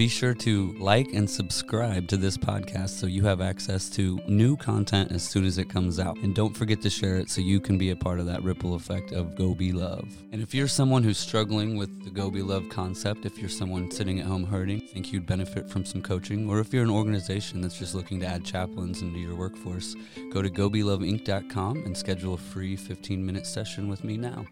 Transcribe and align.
Be 0.00 0.08
sure 0.08 0.32
to 0.32 0.72
like 0.78 1.12
and 1.12 1.28
subscribe 1.28 2.08
to 2.08 2.16
this 2.16 2.38
podcast 2.38 2.88
so 2.88 3.06
you 3.06 3.22
have 3.24 3.42
access 3.42 3.90
to 3.90 4.18
new 4.26 4.56
content 4.56 5.12
as 5.12 5.22
soon 5.22 5.44
as 5.44 5.58
it 5.58 5.68
comes 5.68 6.00
out. 6.00 6.16
And 6.22 6.34
don't 6.34 6.56
forget 6.56 6.80
to 6.80 6.88
share 6.88 7.18
it 7.18 7.28
so 7.28 7.42
you 7.42 7.60
can 7.60 7.76
be 7.76 7.90
a 7.90 7.96
part 7.96 8.18
of 8.18 8.24
that 8.24 8.42
ripple 8.42 8.74
effect 8.76 9.12
of 9.12 9.36
Go 9.36 9.54
Be 9.54 9.72
Love. 9.72 10.08
And 10.32 10.40
if 10.40 10.54
you're 10.54 10.68
someone 10.68 11.02
who's 11.02 11.18
struggling 11.18 11.76
with 11.76 12.02
the 12.02 12.08
Go 12.08 12.30
Be 12.30 12.40
Love 12.40 12.70
concept, 12.70 13.26
if 13.26 13.36
you're 13.36 13.50
someone 13.50 13.90
sitting 13.90 14.18
at 14.20 14.24
home 14.24 14.44
hurting, 14.44 14.80
think 14.80 15.12
you'd 15.12 15.26
benefit 15.26 15.68
from 15.68 15.84
some 15.84 16.00
coaching, 16.00 16.48
or 16.48 16.60
if 16.60 16.72
you're 16.72 16.82
an 16.82 16.88
organization 16.88 17.60
that's 17.60 17.78
just 17.78 17.94
looking 17.94 18.20
to 18.20 18.26
add 18.26 18.42
chaplains 18.42 19.02
into 19.02 19.18
your 19.18 19.34
workforce, 19.34 19.94
go 20.32 20.40
to 20.40 20.48
gobeloveinc.com 20.48 21.76
and 21.76 21.94
schedule 21.94 22.32
a 22.32 22.38
free 22.38 22.74
15 22.74 23.26
minute 23.26 23.46
session 23.46 23.86
with 23.86 24.02
me 24.02 24.16
now. 24.16 24.46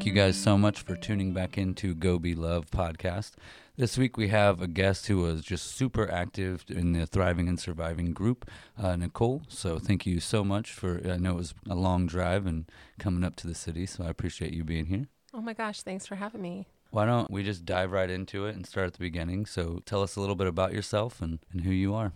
Thank 0.00 0.16
you 0.16 0.22
guys 0.22 0.38
so 0.38 0.56
much 0.56 0.80
for 0.80 0.96
tuning 0.96 1.34
back 1.34 1.58
into 1.58 1.94
Go 1.94 2.18
Be 2.18 2.34
Love 2.34 2.70
podcast. 2.70 3.32
This 3.76 3.98
week 3.98 4.16
we 4.16 4.28
have 4.28 4.62
a 4.62 4.66
guest 4.66 5.08
who 5.08 5.18
was 5.18 5.42
just 5.42 5.76
super 5.76 6.10
active 6.10 6.64
in 6.70 6.94
the 6.94 7.04
Thriving 7.04 7.50
and 7.50 7.60
Surviving 7.60 8.14
group, 8.14 8.50
uh, 8.78 8.96
Nicole. 8.96 9.42
So 9.48 9.78
thank 9.78 10.06
you 10.06 10.18
so 10.18 10.42
much 10.42 10.72
for, 10.72 11.02
I 11.06 11.18
know 11.18 11.32
it 11.32 11.36
was 11.36 11.54
a 11.68 11.74
long 11.74 12.06
drive 12.06 12.46
and 12.46 12.64
coming 12.98 13.22
up 13.22 13.36
to 13.36 13.46
the 13.46 13.54
city, 13.54 13.84
so 13.84 14.02
I 14.02 14.08
appreciate 14.08 14.54
you 14.54 14.64
being 14.64 14.86
here. 14.86 15.04
Oh 15.34 15.42
my 15.42 15.52
gosh, 15.52 15.82
thanks 15.82 16.06
for 16.06 16.14
having 16.14 16.40
me. 16.40 16.66
Why 16.88 17.04
don't 17.04 17.30
we 17.30 17.42
just 17.42 17.66
dive 17.66 17.92
right 17.92 18.08
into 18.08 18.46
it 18.46 18.56
and 18.56 18.64
start 18.64 18.86
at 18.86 18.92
the 18.94 19.00
beginning? 19.00 19.44
So 19.44 19.82
tell 19.84 20.02
us 20.02 20.16
a 20.16 20.20
little 20.20 20.34
bit 20.34 20.46
about 20.46 20.72
yourself 20.72 21.20
and, 21.20 21.40
and 21.52 21.60
who 21.60 21.72
you 21.72 21.92
are. 21.92 22.14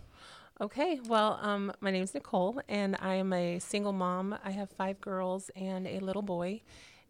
Okay, 0.59 1.01
well, 1.07 1.37
um, 1.43 1.71
my 1.81 1.91
name 1.91 2.03
is 2.03 2.15
Nicole, 2.15 2.61
and 2.67 2.95
I 2.99 3.15
am 3.15 3.31
a 3.31 3.59
single 3.59 3.93
mom. 3.93 4.35
I 4.43 4.51
have 4.51 4.71
five 4.71 4.99
girls 5.01 5.51
and 5.55 5.85
a 5.85 5.99
little 5.99 6.21
boy, 6.23 6.61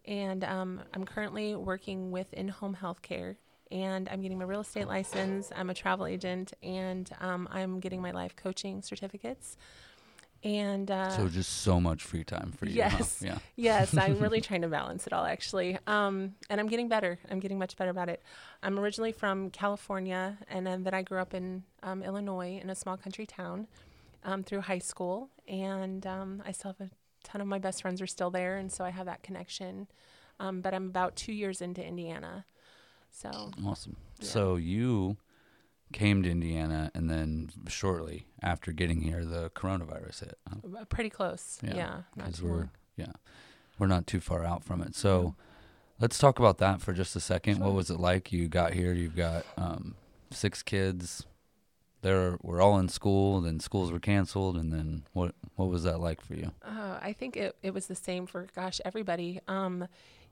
and 0.07 0.43
um, 0.43 0.81
I'm 0.93 1.03
currently 1.05 1.55
working 1.55 2.11
with 2.11 2.33
in 2.33 2.47
home 2.47 2.77
healthcare. 2.81 3.35
And 3.71 4.07
I'm 4.09 4.21
getting 4.21 4.37
my 4.37 4.45
real 4.45 4.61
estate 4.61 4.87
license. 4.87 5.51
I'm 5.55 5.69
a 5.71 5.73
travel 5.73 6.05
agent, 6.05 6.53
and 6.61 7.09
um, 7.19 7.47
I'm 7.51 7.79
getting 7.79 7.99
my 8.01 8.11
life 8.11 8.35
coaching 8.35 8.81
certificates. 8.83 9.57
And 10.43 10.91
uh, 10.91 11.09
So 11.09 11.27
just 11.27 11.61
so 11.63 11.81
much 11.81 12.03
free 12.03 12.23
time 12.23 12.51
for 12.51 12.67
you. 12.67 12.83
huh? 12.83 12.89
Yes. 12.99 13.21
Yeah. 13.25 13.39
yes, 13.55 13.97
I'm 13.97 14.19
really 14.21 14.39
trying 14.41 14.61
to 14.61 14.67
balance 14.67 15.07
it 15.07 15.13
all 15.13 15.25
actually. 15.25 15.79
Um, 15.87 16.35
and 16.49 16.61
I'm 16.61 16.67
getting 16.67 16.87
better. 16.87 17.17
I'm 17.31 17.39
getting 17.39 17.57
much 17.57 17.75
better 17.75 17.89
about 17.89 18.09
it. 18.09 18.21
I'm 18.61 18.77
originally 18.79 19.11
from 19.11 19.49
California, 19.49 20.37
and 20.47 20.65
then, 20.67 20.83
then 20.83 20.93
I 20.93 21.01
grew 21.01 21.17
up 21.17 21.33
in 21.33 21.63
um, 21.81 22.03
Illinois 22.03 22.59
in 22.61 22.69
a 22.69 22.75
small 22.75 22.97
country 22.97 23.25
town 23.25 23.67
um, 24.23 24.43
through 24.43 24.61
high 24.61 24.79
school. 24.79 25.29
And 25.47 26.05
um, 26.05 26.43
I 26.45 26.51
still 26.51 26.75
have 26.77 26.87
a 26.87 26.91
ton 27.25 27.41
of 27.41 27.47
my 27.47 27.59
best 27.59 27.81
friends 27.81 28.01
are 28.01 28.07
still 28.07 28.29
there, 28.31 28.57
and 28.57 28.71
so 28.71 28.85
I 28.85 28.89
have 28.91 29.05
that 29.07 29.23
connection. 29.23 29.87
Um, 30.39 30.61
but 30.61 30.73
I'm 30.73 30.85
about 30.87 31.15
two 31.15 31.33
years 31.33 31.61
into 31.61 31.83
Indiana. 31.85 32.45
So, 33.11 33.51
Awesome. 33.65 33.95
Yeah. 34.19 34.27
So 34.27 34.55
you 34.57 35.17
came 35.93 36.23
to 36.23 36.29
Indiana, 36.29 36.91
and 36.93 37.09
then 37.09 37.49
shortly 37.67 38.27
after 38.41 38.71
getting 38.71 39.01
here, 39.01 39.23
the 39.23 39.49
coronavirus 39.51 40.19
hit. 40.21 40.37
huh? 40.49 40.79
uh, 40.81 40.85
pretty 40.85 41.09
close. 41.09 41.59
Yeah, 41.63 41.75
Yeah. 41.75 42.01
Because 42.15 42.39
too 42.39 42.45
we're 42.47 42.57
long. 42.57 42.69
yeah, 42.97 43.13
we're 43.79 43.87
not 43.87 44.07
too 44.07 44.19
far 44.19 44.43
out 44.43 44.63
from 44.63 44.81
it. 44.81 44.95
So 44.95 45.35
let's 45.99 46.17
talk 46.17 46.39
about 46.39 46.57
that 46.57 46.81
for 46.81 46.91
just 46.91 47.15
a 47.15 47.21
second. 47.21 47.59
What 47.59 47.73
was 47.73 47.89
it 47.89 47.99
like? 47.99 48.33
You 48.33 48.47
got 48.49 48.73
here. 48.73 48.93
You've 48.93 49.15
got 49.15 49.45
um, 49.57 49.95
six 50.31 50.61
kids. 50.63 51.25
They're 52.05 52.37
we're 52.43 52.61
all 52.61 52.77
in 52.77 52.87
school. 52.87 53.41
Then 53.41 53.59
schools 53.59 53.91
were 53.91 53.99
canceled, 53.99 54.57
and 54.57 54.71
then 54.71 55.05
what? 55.13 55.33
What 55.55 55.69
was 55.69 55.85
that 55.85 55.99
like 55.99 56.21
for 56.21 56.35
you? 56.35 56.51
Uh, 56.61 56.99
I 57.01 57.13
think 57.13 57.35
it, 57.35 57.55
it 57.63 57.73
was 57.73 57.87
the 57.87 57.95
same 57.95 58.27
for 58.27 58.45
gosh 58.55 58.79
everybody. 58.85 59.39
Um, 59.47 59.87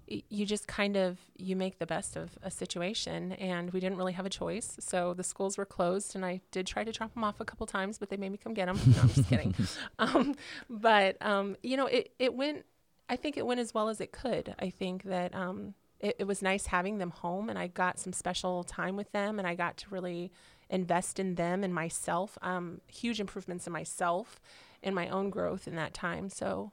you 0.05 0.45
just 0.45 0.67
kind 0.67 0.95
of 0.95 1.17
you 1.35 1.55
make 1.55 1.79
the 1.79 1.87
best 1.87 2.15
of 2.15 2.37
a 2.43 2.51
situation, 2.51 3.31
and 3.31 3.73
we 3.73 3.79
didn't 3.79 3.97
really 3.97 4.13
have 4.13 4.27
a 4.27 4.29
choice. 4.29 4.77
So 4.79 5.15
the 5.15 5.23
schools 5.23 5.57
were 5.57 5.65
closed, 5.65 6.15
and 6.15 6.23
I 6.23 6.41
did 6.51 6.67
try 6.67 6.83
to 6.83 6.91
drop 6.91 7.15
them 7.15 7.23
off 7.23 7.39
a 7.39 7.45
couple 7.45 7.65
times, 7.65 7.97
but 7.97 8.11
they 8.11 8.17
made 8.17 8.31
me 8.31 8.37
come 8.37 8.53
get 8.53 8.67
them. 8.67 8.79
No, 8.85 9.01
I'm 9.01 9.09
just 9.09 9.27
kidding. 9.27 9.55
Um, 9.97 10.35
but 10.69 11.19
um, 11.25 11.57
you 11.63 11.75
know, 11.75 11.87
it 11.87 12.11
it 12.19 12.35
went. 12.35 12.67
I 13.09 13.15
think 13.15 13.35
it 13.35 13.47
went 13.47 13.59
as 13.59 13.73
well 13.73 13.89
as 13.89 13.99
it 13.99 14.11
could. 14.11 14.53
I 14.59 14.69
think 14.69 15.05
that 15.05 15.33
um, 15.33 15.73
it, 15.99 16.17
it 16.19 16.27
was 16.27 16.43
nice 16.43 16.67
having 16.67 16.99
them 16.99 17.09
home, 17.09 17.49
and 17.49 17.57
I 17.57 17.65
got 17.65 17.97
some 17.97 18.13
special 18.13 18.63
time 18.63 18.95
with 18.95 19.11
them, 19.11 19.39
and 19.39 19.47
I 19.47 19.55
got 19.55 19.77
to 19.77 19.85
really 19.89 20.31
invest 20.73 21.19
in 21.19 21.35
them 21.35 21.63
and 21.63 21.73
myself. 21.73 22.37
Um, 22.41 22.81
huge 22.87 23.19
improvements 23.19 23.67
in 23.67 23.73
myself 23.73 24.39
and 24.81 24.93
my 24.95 25.07
own 25.09 25.29
growth 25.29 25.67
in 25.67 25.75
that 25.75 25.93
time. 25.93 26.29
So, 26.29 26.71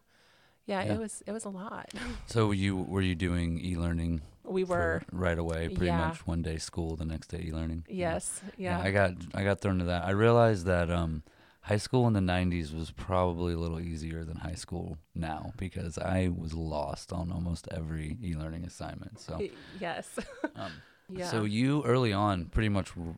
yeah, 0.66 0.82
Yeah. 0.84 0.94
it 0.94 0.98
was 0.98 1.22
it 1.26 1.32
was 1.32 1.44
a 1.44 1.50
lot. 1.50 1.88
So 2.26 2.52
you 2.52 2.76
were 2.76 3.02
you 3.02 3.14
doing 3.14 3.58
e-learning 3.58 4.22
We 4.44 4.64
were 4.64 5.02
right 5.12 5.38
away, 5.38 5.68
pretty 5.68 5.92
Yeah. 5.92 6.08
much 6.08 6.26
one 6.26 6.42
day 6.42 6.58
school, 6.58 6.96
the 6.96 7.04
next 7.04 7.28
day 7.28 7.42
e-learning. 7.48 7.84
Yes, 7.88 8.40
yeah, 8.56 8.80
I 8.80 8.90
got 8.92 9.12
I 9.34 9.42
got 9.44 9.60
thrown 9.60 9.78
to 9.80 9.84
that. 9.86 10.04
I 10.04 10.10
realized 10.12 10.64
that 10.66 10.90
um, 10.90 11.22
high 11.62 11.78
school 11.78 12.06
in 12.06 12.12
the 12.14 12.20
'90s 12.20 12.72
was 12.72 12.90
probably 12.92 13.52
a 13.54 13.58
little 13.58 13.80
easier 13.80 14.24
than 14.24 14.36
high 14.36 14.54
school 14.64 14.96
now 15.14 15.52
because 15.56 15.98
I 15.98 16.28
was 16.28 16.54
lost 16.54 17.12
on 17.12 17.32
almost 17.32 17.66
every 17.70 18.16
e-learning 18.22 18.64
assignment. 18.64 19.18
So, 19.20 19.42
yes, 19.80 20.06
um, 20.56 20.72
yeah. 21.12 21.26
so 21.26 21.44
you 21.44 21.82
early 21.84 22.12
on, 22.12 22.46
pretty 22.46 22.68
much 22.68 22.90
r- 22.96 23.16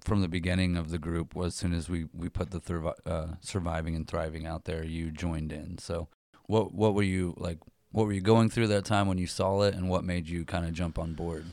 from 0.00 0.20
the 0.20 0.28
beginning 0.28 0.76
of 0.76 0.90
the 0.90 0.98
group, 0.98 1.34
was 1.34 1.48
as 1.48 1.54
soon 1.54 1.72
as 1.74 1.88
we 1.88 2.06
we 2.14 2.28
put 2.28 2.50
the 2.50 2.60
thriv- 2.60 3.06
uh, 3.06 3.34
surviving 3.40 3.96
and 3.96 4.06
thriving 4.06 4.46
out 4.46 4.64
there, 4.64 4.84
you 4.84 5.10
joined 5.10 5.52
in. 5.52 5.78
So, 5.78 6.08
what 6.46 6.74
what 6.74 6.94
were 6.94 7.02
you 7.02 7.34
like? 7.36 7.58
What 7.90 8.06
were 8.06 8.12
you 8.12 8.20
going 8.20 8.48
through 8.48 8.68
that 8.68 8.84
time 8.84 9.06
when 9.06 9.18
you 9.18 9.26
saw 9.26 9.62
it, 9.62 9.74
and 9.74 9.88
what 9.88 10.04
made 10.04 10.28
you 10.28 10.44
kind 10.44 10.64
of 10.66 10.72
jump 10.72 10.98
on 10.98 11.14
board? 11.14 11.46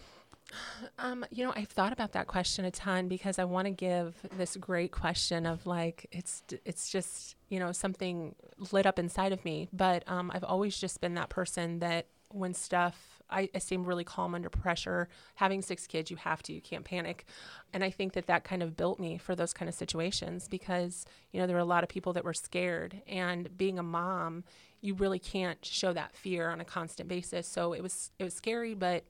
Um, 0.98 1.26
you 1.30 1.46
know, 1.46 1.54
I've 1.56 1.70
thought 1.70 1.94
about 1.94 2.14
that 2.14 2.28
question 2.28 2.66
a 2.66 2.72
ton 2.72 3.08
because 3.08 3.40
I 3.40 3.44
want 3.44 3.66
to 3.66 3.72
give 3.72 4.16
this 4.38 4.58
great 4.58 4.92
question 4.92 5.46
of 5.46 5.66
like 5.66 6.08
it's 6.12 6.44
it's 6.66 6.90
just 6.90 7.36
you 7.50 7.60
know 7.60 7.72
something 7.72 8.36
lit 8.72 8.86
up 8.86 9.00
inside 9.00 9.32
of 9.32 9.44
me. 9.46 9.70
But 9.72 10.04
um, 10.08 10.32
I've 10.34 10.44
always 10.44 10.78
just 10.78 11.02
been 11.02 11.14
that 11.16 11.30
person 11.30 11.80
that 11.80 12.08
when 12.32 12.54
stuff 12.54 13.09
I, 13.32 13.50
I 13.54 13.60
seem 13.60 13.84
really 13.84 14.04
calm 14.04 14.36
under 14.36 14.50
pressure. 14.50 15.10
Having 15.36 15.64
six 15.64 15.88
kids, 15.88 16.10
you 16.10 16.18
have 16.18 16.42
to, 16.44 16.54
you 16.54 16.62
can't 16.62 16.84
panic, 16.84 17.26
and 17.74 17.84
I 17.84 17.90
think 17.90 18.14
that 18.14 18.28
that 18.28 18.44
kind 18.44 18.64
of 18.64 18.76
built 18.76 19.00
me 19.00 19.18
for 19.18 19.36
those 19.36 19.54
kind 19.54 19.70
of 19.70 19.76
situations 19.76 20.48
because 20.48 21.06
you 21.32 21.40
know 21.40 21.48
there 21.48 21.56
were 21.56 21.62
a 21.62 21.66
lot 21.66 21.84
of 21.84 21.90
people 21.90 22.14
that 22.14 22.24
were 22.24 22.34
scared, 22.34 23.02
and 23.08 23.56
being 23.58 23.80
a 23.80 23.84
mom, 23.84 24.44
you 24.82 24.94
really 24.94 25.20
can't 25.20 25.64
show 25.64 25.94
that 25.94 26.16
fear 26.16 26.50
on 26.50 26.60
a 26.62 26.66
constant 26.66 27.10
basis. 27.10 27.48
So 27.48 27.74
it 27.74 27.82
was 27.82 28.12
it 28.20 28.24
was 28.24 28.34
scary, 28.34 28.74
but 28.74 29.04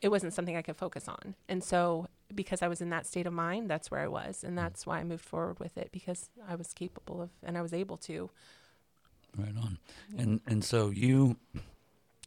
it 0.00 0.08
wasn't 0.08 0.32
something 0.32 0.56
I 0.56 0.62
could 0.62 0.76
focus 0.76 1.08
on. 1.08 1.34
And 1.48 1.62
so 1.62 2.08
because 2.34 2.62
I 2.62 2.68
was 2.68 2.80
in 2.80 2.90
that 2.90 3.06
state 3.06 3.26
of 3.26 3.32
mind, 3.32 3.68
that's 3.68 3.90
where 3.90 4.00
I 4.00 4.08
was. 4.08 4.44
And 4.44 4.54
mm. 4.54 4.56
that's 4.56 4.86
why 4.86 4.98
I 4.98 5.04
moved 5.04 5.24
forward 5.24 5.58
with 5.58 5.76
it 5.76 5.90
because 5.92 6.30
I 6.48 6.54
was 6.54 6.72
capable 6.72 7.20
of 7.22 7.30
and 7.42 7.58
I 7.58 7.62
was 7.62 7.72
able 7.72 7.96
to. 7.98 8.30
Right 9.36 9.54
on. 9.56 9.78
And 10.16 10.40
and 10.46 10.64
so 10.64 10.90
you 10.90 11.36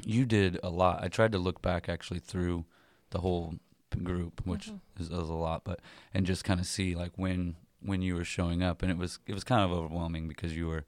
you 0.06 0.26
did 0.26 0.60
a 0.64 0.70
lot. 0.70 1.04
I 1.04 1.08
tried 1.08 1.32
to 1.34 1.38
look 1.38 1.62
back 1.62 1.90
actually 1.90 2.20
through 2.20 2.66
the 3.12 3.20
whole 3.20 3.56
group, 4.04 4.42
which 4.46 4.70
Mhm. 4.70 4.80
is, 5.00 5.08
is 5.08 5.30
a 5.30 5.34
lot, 5.34 5.64
but 5.64 5.80
and 6.14 6.26
just 6.26 6.44
kind 6.44 6.60
of 6.60 6.66
see 6.66 6.96
like 6.96 7.12
when 7.18 7.56
when 7.82 8.02
you 8.02 8.16
were 8.16 8.24
showing 8.24 8.64
up, 8.64 8.82
and 8.82 8.90
it 8.92 8.98
was 8.98 9.20
it 9.28 9.34
was 9.34 9.44
kind 9.44 9.62
of 9.62 9.72
overwhelming 9.72 10.28
because 10.28 10.56
you 10.56 10.68
were, 10.68 10.86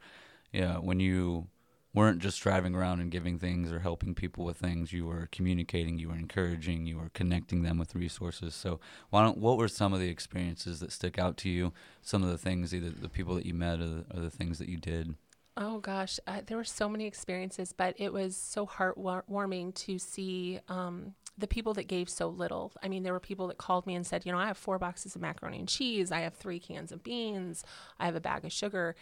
yeah, 0.54 0.78
when 0.78 1.00
you 1.00 1.48
weren't 1.94 2.20
just 2.22 2.42
driving 2.42 2.76
around 2.76 3.00
and 3.00 3.10
giving 3.10 3.40
things 3.40 3.72
or 3.72 3.80
helping 3.80 4.14
people 4.14 4.44
with 4.44 4.58
things, 4.58 4.92
you 4.92 5.06
were 5.06 5.30
communicating, 5.32 5.98
you 5.98 6.10
were 6.10 6.16
encouraging, 6.16 6.86
you 6.86 6.98
were 6.98 7.10
connecting 7.14 7.62
them 7.64 7.78
with 7.78 7.96
resources. 7.96 8.54
So 8.54 8.80
why 9.12 9.24
don't 9.24 9.38
what 9.38 9.58
were 9.58 9.70
some 9.70 9.94
of 9.94 10.00
the 10.02 10.10
experiences 10.10 10.80
that 10.82 10.92
stick 10.92 11.18
out 11.18 11.38
to 11.38 11.50
you? 11.50 11.72
Some 12.02 12.22
of 12.24 12.30
the 12.30 12.38
things, 12.38 12.74
either 12.74 12.90
the 12.90 13.08
people 13.10 13.36
that 13.36 13.46
you 13.46 13.54
met 13.54 13.80
or 13.80 13.88
the, 13.88 14.06
or 14.14 14.20
the 14.20 14.30
things 14.30 14.58
that 14.60 14.68
you 14.68 14.78
did. 14.78 15.16
Oh 15.58 15.80
gosh, 15.80 16.20
uh, 16.28 16.42
there 16.46 16.58
were 16.58 16.66
so 16.66 16.90
many 16.90 17.06
experiences, 17.06 17.72
but 17.72 17.96
it 17.98 18.12
was 18.12 18.36
so 18.36 18.68
heartwarming 18.68 19.74
to 19.76 19.98
see 19.98 20.60
um, 20.68 21.14
the 21.38 21.48
people 21.48 21.74
that 21.76 21.86
gave 21.88 22.10
so 22.10 22.28
little. 22.28 22.74
I 22.84 22.90
mean, 22.90 23.04
there 23.04 23.14
were 23.14 23.22
people 23.22 23.48
that 23.48 23.58
called 23.58 23.88
me 23.88 23.96
and 23.96 24.06
said, 24.06 24.26
you 24.26 24.34
know, 24.34 24.38
I 24.38 24.48
have 24.48 24.58
four 24.58 24.78
boxes 24.80 25.16
of 25.16 25.22
macaroni 25.22 25.60
and 25.60 25.70
cheese, 25.70 26.12
I 26.12 26.20
have 26.22 26.34
three 26.34 26.60
cans 26.60 26.92
of 26.92 27.04
beans, 27.04 27.64
I 28.00 28.06
have 28.06 28.16
a 28.16 28.20
bag 28.22 28.44
of 28.44 28.52
sugar. 28.52 28.96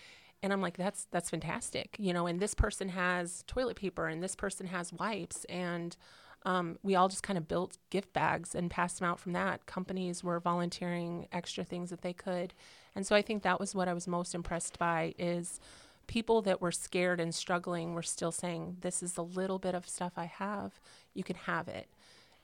And 0.44 0.52
I'm 0.52 0.62
like, 0.62 0.78
that's 0.78 1.08
that's 1.10 1.30
fantastic, 1.30 1.96
you 1.98 2.12
know. 2.14 2.28
And 2.28 2.40
this 2.40 2.54
person 2.54 2.90
has 2.90 3.44
toilet 3.48 3.78
paper, 3.78 4.08
and 4.08 4.22
this 4.22 4.36
person 4.36 4.68
has 4.68 4.92
wipes, 4.92 5.46
and 5.46 5.96
um, 6.46 6.78
we 6.84 6.96
all 6.96 7.08
just 7.08 7.24
kind 7.24 7.38
of 7.38 7.48
built 7.48 7.78
gift 7.90 8.12
bags 8.12 8.54
and 8.54 8.70
passed 8.70 9.00
them 9.00 9.10
out 9.10 9.22
from 9.22 9.32
that. 9.32 9.66
Companies 9.68 10.22
were 10.22 10.42
volunteering 10.42 11.30
extra 11.32 11.64
things 11.64 11.92
that 11.92 12.02
they 12.02 12.12
could, 12.12 12.54
and 12.94 13.08
so 13.08 13.16
I 13.16 13.22
think 13.22 13.42
that 13.44 13.58
was 13.58 13.74
what 13.74 13.88
I 13.88 13.94
was 13.94 14.06
most 14.06 14.36
impressed 14.36 14.78
by 14.78 15.16
is 15.18 15.62
people 16.08 16.42
that 16.44 16.62
were 16.62 16.72
scared 16.72 17.20
and 17.20 17.34
struggling 17.34 17.94
were 17.94 18.04
still 18.04 18.32
saying, 18.32 18.78
"This 18.82 19.02
is 19.04 19.14
the 19.14 19.24
little 19.24 19.60
bit 19.60 19.76
of 19.76 19.88
stuff 19.88 20.14
I 20.18 20.26
have. 20.26 20.80
You 21.14 21.24
can 21.24 21.36
have 21.36 21.68
it." 21.68 21.90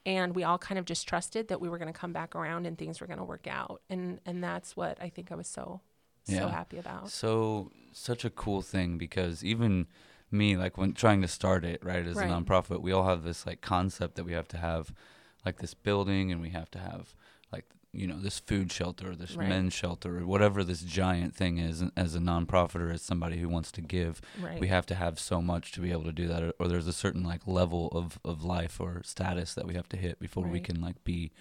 And 0.06 0.34
we 0.34 0.44
all 0.44 0.58
kind 0.58 0.80
of 0.80 0.86
just 0.86 1.08
trusted 1.08 1.50
that 1.50 1.60
we 1.60 1.70
were 1.70 1.78
going 1.78 1.92
to 1.92 2.00
come 2.00 2.14
back 2.14 2.36
around 2.36 2.66
and 2.66 2.78
things 2.78 3.02
were 3.02 3.08
going 3.08 3.20
to 3.20 3.26
work 3.26 3.48
out, 3.48 3.82
and 3.90 4.20
and 4.26 4.44
that's 4.44 4.76
what 4.76 5.02
I 5.02 5.10
think 5.10 5.32
I 5.32 5.36
was 5.36 5.48
so 5.48 5.82
so 6.24 6.34
Yeah. 6.34 6.50
happy 6.50 6.78
about. 6.78 7.10
So 7.10 7.72
such 7.92 8.24
a 8.26 8.30
cool 8.30 8.62
thing 8.62 8.98
because 8.98 9.44
even 9.44 9.88
me, 10.32 10.56
like 10.56 10.78
when 10.78 10.94
trying 10.94 11.22
to 11.22 11.28
start 11.28 11.66
it, 11.66 11.84
right, 11.84 12.06
as 12.06 12.18
Right. 12.18 12.30
a 12.30 12.34
nonprofit, 12.34 12.82
we 12.82 12.92
all 12.92 13.06
have 13.08 13.24
this 13.24 13.46
like 13.46 13.62
concept 13.62 14.16
that 14.16 14.26
we 14.26 14.34
have 14.34 14.48
to 14.50 14.58
have 14.58 14.94
like 15.46 15.58
this 15.60 15.74
building 15.74 16.32
and 16.32 16.42
we 16.42 16.50
have 16.50 16.70
to 16.72 16.80
have 16.80 17.16
you 17.92 18.06
know 18.08 18.20
this 18.20 18.40
food 18.40 18.72
shelter, 18.72 19.16
this 19.16 19.36
Right. 19.36 19.50
men's 19.50 19.74
shelter, 19.74 20.20
or 20.20 20.26
whatever 20.26 20.64
this 20.64 20.82
giant 20.82 21.36
thing 21.36 21.58
is. 21.58 21.84
As 21.96 22.16
a 22.16 22.20
nonprofit 22.20 22.76
or 22.82 22.92
as 22.92 23.02
somebody 23.02 23.38
who 23.40 23.50
wants 23.50 23.72
to 23.74 23.82
give, 23.82 24.22
Right. 24.40 24.60
we 24.60 24.68
have 24.68 24.86
to 24.88 24.96
have 24.96 25.20
so 25.20 25.42
much 25.42 25.72
to 25.74 25.82
be 25.82 25.92
able 25.92 26.04
to 26.04 26.12
do 26.12 26.28
that, 26.28 26.44
or, 26.44 26.54
or 26.60 26.68
there's 26.68 26.88
a 26.88 26.94
certain 26.94 27.24
like 27.24 27.48
level 27.48 27.88
of 27.90 28.20
of 28.24 28.44
life 28.44 28.80
or 28.80 29.02
status 29.04 29.54
that 29.56 29.66
we 29.66 29.74
have 29.74 29.90
to 29.90 29.98
hit 29.98 30.20
before 30.20 30.46
we 30.48 30.60
can 30.60 30.82
like 30.82 31.04
be 31.04 31.32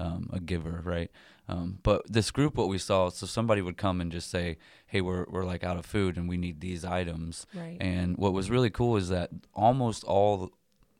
um, 0.00 0.30
a 0.32 0.38
giver, 0.38 0.80
right? 0.84 1.10
Um, 1.48 1.78
but 1.82 2.10
this 2.10 2.30
group, 2.30 2.56
what 2.56 2.68
we 2.68 2.78
saw, 2.78 3.08
so 3.10 3.26
somebody 3.26 3.60
would 3.62 3.76
come 3.76 4.00
and 4.00 4.12
just 4.12 4.30
say, 4.30 4.56
"Hey, 4.86 5.00
we're 5.00 5.26
we're 5.28 5.44
like 5.44 5.64
out 5.64 5.76
of 5.76 5.84
food 5.84 6.16
and 6.16 6.28
we 6.28 6.36
need 6.36 6.60
these 6.60 6.84
items." 6.84 7.46
right. 7.54 7.76
And 7.80 8.16
what 8.16 8.32
was 8.32 8.48
really 8.50 8.70
cool 8.70 8.96
is 8.96 9.08
that 9.08 9.30
almost 9.54 10.04
all, 10.04 10.52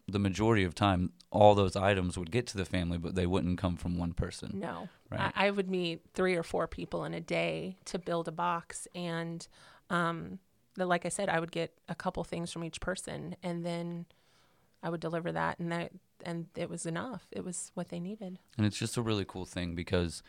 the 0.09 0.19
majority 0.19 0.65
of 0.65 0.75
time, 0.75 1.13
all 1.31 1.55
those 1.55 1.77
items 1.77 2.17
would 2.17 2.31
get 2.31 2.47
to 2.49 2.57
the 2.57 2.65
family, 2.65 2.97
but 2.99 3.15
they 3.15 3.27
wouldn't 3.27 3.59
come 3.59 3.77
from 3.77 3.99
one 3.99 4.15
person, 4.15 4.59
No, 4.59 4.89
right? 5.11 5.33
I, 5.37 5.49
I 5.49 5.51
would 5.51 5.71
meet 5.71 6.03
three 6.15 6.35
or 6.35 6.43
four 6.43 6.67
people 6.67 7.05
in 7.05 7.13
a 7.13 7.21
day 7.21 7.77
to 7.87 7.99
build 7.99 8.27
a 8.27 8.33
box, 8.33 8.89
and 8.95 9.47
um, 9.91 10.39
the, 10.75 10.87
like 10.87 11.05
I 11.05 11.11
said, 11.11 11.29
I 11.29 11.41
would 11.41 11.53
get 11.53 11.75
a 11.89 11.95
couple 11.95 12.25
things 12.25 12.51
from 12.51 12.65
each 12.65 12.81
person, 12.81 13.37
and 13.43 13.65
then 13.65 14.07
I 14.83 14.89
would 14.89 15.01
deliver 15.01 15.31
that, 15.33 15.59
and 15.59 15.71
that 15.73 15.93
and 16.25 16.47
it 16.57 16.69
was 16.69 16.87
enough. 16.87 17.27
It 17.31 17.45
was 17.45 17.71
what 17.75 17.91
they 17.91 18.01
needed. 18.01 18.39
And 18.57 18.67
it's 18.67 18.79
just 18.79 18.97
a 18.97 19.03
really 19.03 19.25
cool 19.25 19.45
thing 19.45 19.75
because 19.75 20.23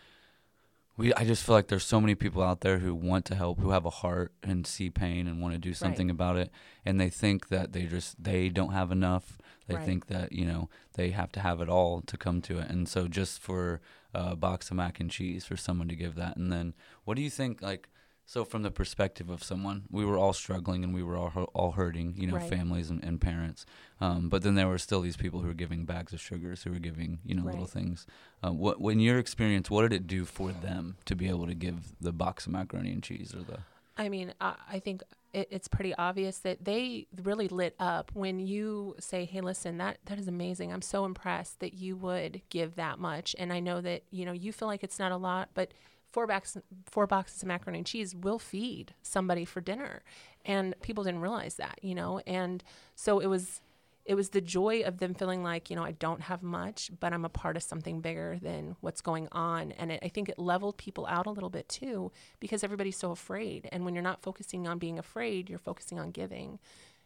we 1.00 1.14
I 1.14 1.24
just 1.24 1.44
feel 1.46 1.56
like 1.56 1.70
there's 1.70 1.86
so 1.86 2.02
many 2.02 2.14
people 2.14 2.44
out 2.44 2.60
there 2.60 2.80
who 2.80 2.94
want 2.94 3.24
to 3.26 3.36
help, 3.36 3.60
who 3.60 3.70
have 3.72 3.86
a 3.86 3.90
heart 3.90 4.34
and 4.44 4.68
see 4.68 4.90
pain 4.90 5.28
and 5.28 5.42
want 5.42 5.54
to 5.54 5.60
do 5.60 5.74
something 5.74 6.10
about 6.10 6.36
it 6.36 6.52
and 6.86 7.00
they 7.00 7.10
think 7.10 7.48
that 7.48 7.72
they 7.72 7.86
just 7.86 8.22
they 8.22 8.50
don't 8.50 8.74
have 8.74 8.92
enough. 8.92 9.38
They 9.68 9.76
Right. 9.76 9.86
think 9.86 10.08
that, 10.08 10.32
you 10.34 10.46
know, 10.46 10.68
they 10.96 11.12
have 11.12 11.32
to 11.34 11.40
have 11.40 11.62
it 11.62 11.70
all 11.70 12.02
to 12.02 12.18
come 12.18 12.42
to 12.42 12.60
it. 12.60 12.70
And 12.70 12.90
so 12.90 13.08
just 13.08 13.40
for 13.40 13.80
a 14.14 14.36
box 14.36 14.70
of 14.72 14.78
mac 14.78 15.00
and 15.00 15.10
cheese 15.10 15.46
for 15.46 15.56
someone 15.56 15.88
to 15.88 15.96
give 15.96 16.16
that. 16.16 16.36
And 16.36 16.52
then 16.52 16.74
what 17.06 17.16
do 17.16 17.22
you 17.22 17.30
think 17.30 17.62
like 17.62 17.88
so 18.30 18.46
from 18.46 18.62
the 18.62 18.70
perspective 18.70 19.28
of 19.32 19.42
someone, 19.44 19.86
we 19.90 20.06
were 20.06 20.16
all 20.16 20.34
struggling 20.34 20.84
and 20.84 20.94
we 20.94 21.02
were 21.02 21.18
all 21.18 21.32
all 21.56 21.72
hurting, 21.72 22.14
you 22.16 22.28
know, 22.28 22.36
Right. 22.36 22.48
families 22.48 22.92
and, 22.92 23.04
and 23.04 23.20
parents. 23.20 23.66
Um, 24.00 24.30
but 24.30 24.44
then 24.44 24.54
there 24.54 24.68
were 24.68 24.78
still 24.78 25.02
these 25.02 25.18
people 25.18 25.40
who 25.42 25.48
were 25.48 25.56
giving 25.56 25.84
bags 25.84 26.14
of 26.14 26.22
sugars, 26.22 26.62
who 26.62 26.72
were 26.72 26.78
giving, 26.90 27.18
you 27.26 27.34
know, 27.34 27.44
little 27.44 27.66
things. 27.66 28.06
Uh, 28.44 28.52
what, 28.52 28.78
in 28.94 29.00
your 29.00 29.18
experience, 29.18 29.72
what 29.72 29.82
did 29.82 29.94
it 29.94 30.06
do 30.06 30.26
for 30.26 30.52
them 30.52 30.98
to 31.06 31.16
be 31.16 31.28
able 31.28 31.48
to 31.48 31.56
give 31.56 31.94
the 32.00 32.12
box 32.12 32.46
of 32.46 32.52
macaroni 32.52 32.92
and 32.92 33.02
cheese 33.02 33.34
or 33.34 33.42
the? 33.42 33.62
I 33.98 34.10
mean, 34.10 34.32
I, 34.40 34.54
I 34.74 34.80
think 34.80 35.02
it, 35.34 35.48
it's 35.50 35.68
pretty 35.68 35.96
obvious 35.96 36.38
that 36.40 36.64
they 36.64 37.08
really 37.24 37.48
lit 37.48 37.74
up 37.80 38.12
when 38.14 38.38
you 38.38 38.96
say, 39.00 39.26
"Hey, 39.26 39.42
listen, 39.42 39.80
that 39.80 39.98
that 40.06 40.20
is 40.20 40.28
amazing. 40.28 40.72
I'm 40.72 40.84
so 40.84 41.04
impressed 41.04 41.62
that 41.62 41.74
you 41.74 41.98
would 41.98 42.44
give 42.50 42.76
that 42.76 43.00
much." 43.00 43.36
And 43.40 43.52
I 43.52 43.60
know 43.60 43.82
that 43.82 44.04
you 44.12 44.24
know 44.24 44.34
you 44.34 44.54
feel 44.54 44.68
like 44.68 44.84
it's 44.84 45.00
not 45.00 45.12
a 45.12 45.18
lot, 45.18 45.50
but 45.56 45.74
four 46.12 46.28
boxes 46.28 46.62
four 46.86 47.08
boxes 47.08 47.42
of 47.42 47.48
macaroni 47.48 47.80
and 47.80 47.88
cheese 47.88 48.16
will 48.16 48.40
feed 48.40 48.94
somebody 49.02 49.46
for 49.46 49.62
dinner, 49.62 50.04
and 50.46 50.76
people 50.82 51.04
didn't 51.04 51.22
realize 51.22 51.56
that, 51.56 51.80
you 51.82 51.96
know. 51.96 52.22
And 52.26 52.64
so 52.96 53.20
it 53.20 53.28
was 53.28 53.62
it 54.06 54.16
was 54.16 54.30
the 54.30 54.42
joy 54.42 54.82
of 54.82 54.98
them 54.98 55.14
feeling 55.14 55.44
like 55.44 55.70
you 55.70 55.76
know 55.76 55.84
i 55.84 55.92
don't 55.92 56.22
have 56.22 56.42
much 56.42 56.90
but 57.00 57.14
i'm 57.14 57.26
a 57.26 57.30
part 57.30 57.56
of 57.56 57.62
something 57.62 58.02
bigger 58.02 58.40
than 58.42 58.76
what's 58.82 59.02
going 59.02 59.28
on. 59.32 59.72
And 59.74 59.92
it, 59.92 60.00
i 60.04 60.08
think 60.08 60.30
it 60.30 60.40
leveled 60.40 60.78
people 60.78 61.06
out 61.08 61.28
a 61.28 61.32
little 61.32 61.50
bit 61.50 61.70
too 61.70 62.12
because 62.40 62.64
everybody's 62.64 62.98
so 62.98 63.12
afraid. 63.12 63.70
And 63.72 63.86
when 63.86 63.94
you're 63.94 64.04
not 64.04 64.24
focusing 64.24 64.68
on 64.68 64.80
being 64.80 64.98
afraid 64.98 65.50
you're 65.50 65.60
focusing 65.60 66.00
on 66.00 66.12
giving. 66.12 66.60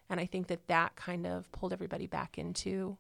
And 0.09 0.19
i 0.19 0.25
think 0.25 0.47
that 0.47 0.67
that 0.67 0.95
kind 0.95 1.27
of 1.27 1.51
pulled 1.51 1.73
everybody 1.73 2.07
back 2.07 2.37
into 2.37 2.97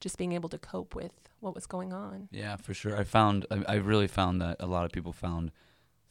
just 0.00 0.18
being 0.18 0.32
able 0.32 0.48
to 0.48 0.58
cope 0.58 0.94
with 0.94 1.12
what 1.40 1.54
was 1.54 1.66
going 1.66 1.92
on 1.92 2.28
Yeah, 2.30 2.56
for 2.56 2.74
sure. 2.74 2.96
I 2.96 3.04
found 3.04 3.46
I, 3.50 3.62
I 3.68 3.74
really 3.76 4.06
found 4.06 4.40
that 4.40 4.56
a 4.60 4.66
lot 4.66 4.84
of 4.84 4.92
people 4.92 5.12
found 5.12 5.52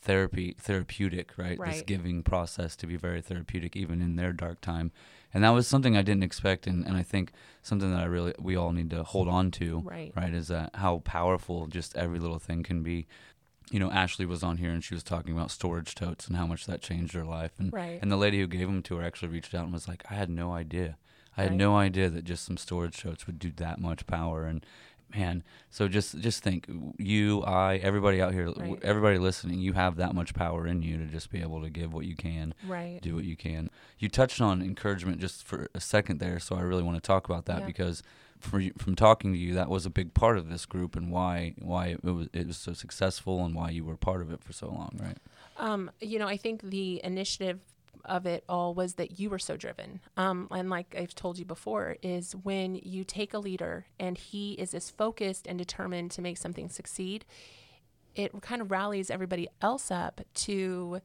therapy 0.01 0.55
therapeutic, 0.59 1.33
right? 1.37 1.59
This 1.59 1.81
giving 1.81 2.23
process 2.23 2.75
to 2.77 2.87
be 2.87 2.95
very 2.95 3.21
therapeutic 3.21 3.75
even 3.75 4.01
in 4.01 4.15
their 4.15 4.31
dark 4.33 4.61
time. 4.61 4.91
And 5.33 5.43
that 5.43 5.49
was 5.49 5.67
something 5.67 5.97
I 5.97 6.03
didn't 6.03 6.23
expect 6.23 6.67
and, 6.67 6.85
and 6.85 6.95
I 6.95 7.03
think 7.03 7.31
something 7.63 7.91
that 7.91 8.01
I 8.01 8.05
really 8.05 8.33
we 8.39 8.55
all 8.55 8.71
need 8.71 8.91
to 8.91 9.03
hold 9.03 9.27
on 9.27 9.51
to, 9.51 9.79
right 9.79 10.13
right? 10.15 10.33
Is 10.33 10.47
that 10.49 10.75
how 10.75 10.99
powerful 10.99 11.67
just 11.67 11.95
every 11.97 12.19
little 12.19 12.39
thing 12.39 12.63
can 12.63 12.83
be. 12.83 13.07
You 13.71 13.79
know, 13.79 13.89
Ashley 13.89 14.27
was 14.27 14.43
on 14.43 14.57
here 14.57 14.69
and 14.69 14.83
she 14.83 14.93
was 14.93 15.03
talking 15.03 15.33
about 15.35 15.49
storage 15.49 15.95
totes 15.95 16.27
and 16.27 16.37
how 16.37 16.45
much 16.45 16.67
that 16.67 16.81
changed 16.81 17.15
her 17.15 17.25
life. 17.25 17.53
And 17.57 17.73
right 17.73 17.99
and 18.01 18.11
the 18.11 18.15
lady 18.15 18.39
who 18.39 18.47
gave 18.47 18.67
them 18.67 18.83
to 18.83 18.97
her 18.97 19.03
actually 19.03 19.29
reached 19.29 19.55
out 19.55 19.63
and 19.63 19.73
was 19.73 19.87
like, 19.87 20.03
I 20.09 20.13
had 20.13 20.29
no 20.29 20.53
idea. 20.53 20.97
I 21.37 21.43
had 21.43 21.51
Right. 21.51 21.57
no 21.57 21.75
idea 21.77 22.09
that 22.09 22.23
just 22.23 22.45
some 22.45 22.57
storage 22.57 22.97
totes 23.01 23.27
would 23.27 23.39
do 23.39 23.51
that 23.57 23.79
much 23.79 24.05
power. 24.07 24.45
And 24.45 24.65
man, 25.13 25.43
so 25.69 25.87
just 25.87 26.19
just 26.19 26.43
think, 26.43 26.67
you, 26.97 27.41
I, 27.43 27.75
everybody 27.77 28.21
out 28.21 28.33
here, 28.33 28.49
Right. 28.51 28.79
everybody 28.81 29.17
listening, 29.17 29.59
you 29.59 29.73
have 29.73 29.95
that 29.97 30.13
much 30.15 30.33
power 30.33 30.65
in 30.67 30.81
you 30.81 30.97
to 30.97 31.05
just 31.05 31.29
be 31.29 31.41
able 31.41 31.61
to 31.61 31.69
give 31.69 31.93
what 31.93 32.05
you 32.05 32.15
can, 32.15 32.53
right 32.67 32.99
do 33.01 33.15
what 33.15 33.23
you 33.25 33.35
can. 33.37 33.69
You 33.99 34.09
touched 34.09 34.41
on 34.41 34.61
encouragement 34.61 35.19
just 35.19 35.43
for 35.45 35.69
a 35.75 35.79
second 35.79 36.19
there, 36.19 36.39
so 36.39 36.55
I 36.55 36.61
really 36.61 36.83
want 36.83 36.97
to 36.97 37.05
talk 37.05 37.29
about 37.29 37.45
that 37.45 37.59
Yeah. 37.59 37.65
because 37.67 38.01
from 38.39 38.71
from 38.77 38.95
talking 38.95 39.31
to 39.33 39.39
you, 39.39 39.53
that 39.53 39.69
was 39.69 39.85
a 39.85 39.89
big 39.89 40.13
part 40.13 40.37
of 40.37 40.49
this 40.49 40.65
group 40.65 40.95
and 40.95 41.11
why 41.11 41.53
why 41.59 41.87
it 41.87 42.03
was 42.03 42.27
it 42.33 42.47
was 42.47 42.57
so 42.57 42.73
successful 42.73 43.45
and 43.45 43.55
why 43.55 43.69
you 43.69 43.85
were 43.85 43.97
part 43.97 44.21
of 44.21 44.31
it 44.31 44.43
for 44.43 44.53
so 44.53 44.67
long, 44.67 44.97
right? 45.01 45.17
Um, 45.57 45.89
you 46.01 46.19
know, 46.19 46.27
I 46.27 46.35
think 46.35 46.61
the 46.61 46.99
initiative 47.03 47.59
of 48.03 48.25
it 48.25 48.43
all 48.49 48.73
was 48.73 48.95
that 48.95 49.19
you 49.19 49.29
were 49.29 49.39
so 49.39 49.55
driven. 49.55 50.01
Um, 50.17 50.47
and 50.51 50.69
like 50.69 50.95
I've 50.97 51.15
told 51.15 51.37
you 51.37 51.45
before, 51.45 51.97
is 52.01 52.35
when 52.35 52.75
you 52.75 53.03
take 53.03 53.33
a 53.33 53.39
leader 53.39 53.85
and 53.99 54.17
he 54.17 54.53
is 54.53 54.73
as 54.73 54.89
focused 54.89 55.47
and 55.47 55.57
determined 55.57 56.11
to 56.11 56.21
make 56.21 56.37
something 56.37 56.69
succeed, 56.69 57.25
it 58.15 58.31
kind 58.41 58.61
of 58.61 58.71
rallies 58.71 59.09
everybody 59.09 59.47
else 59.61 59.91
up 59.91 60.21
to 60.33 61.01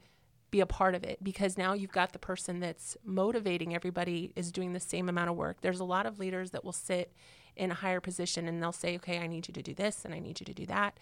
be 0.51 0.61
a 0.61 0.67
part 0.67 0.95
of 0.95 1.05
it 1.05 1.23
because 1.23 1.57
now 1.57 1.75
you've 1.75 1.93
got 1.93 2.13
the 2.13 2.19
person 2.19 2.61
that's 2.61 2.97
motivating 3.05 3.75
everybody 3.75 4.33
is 4.35 4.51
doing 4.51 4.73
the 4.73 4.81
same 4.81 5.09
amount 5.09 5.31
of 5.31 5.37
work. 5.37 5.61
There's 5.61 5.81
a 5.81 5.85
lot 5.85 6.07
of 6.07 6.19
leaders 6.19 6.51
that 6.51 6.65
will 6.65 6.73
sit 6.73 7.13
in 7.57 7.71
a 7.71 7.75
higher 7.75 8.01
position 8.01 8.49
and 8.49 8.63
they'll 8.63 8.73
say, 8.73 8.97
okay, 8.97 9.19
I 9.19 9.27
need 9.27 9.47
you 9.49 9.55
to 9.55 9.63
do 9.63 9.75
this 9.75 10.05
and 10.05 10.15
I 10.15 10.19
need 10.19 10.41
you 10.41 10.47
to 10.47 10.55
do 10.55 10.67
that. 10.67 10.99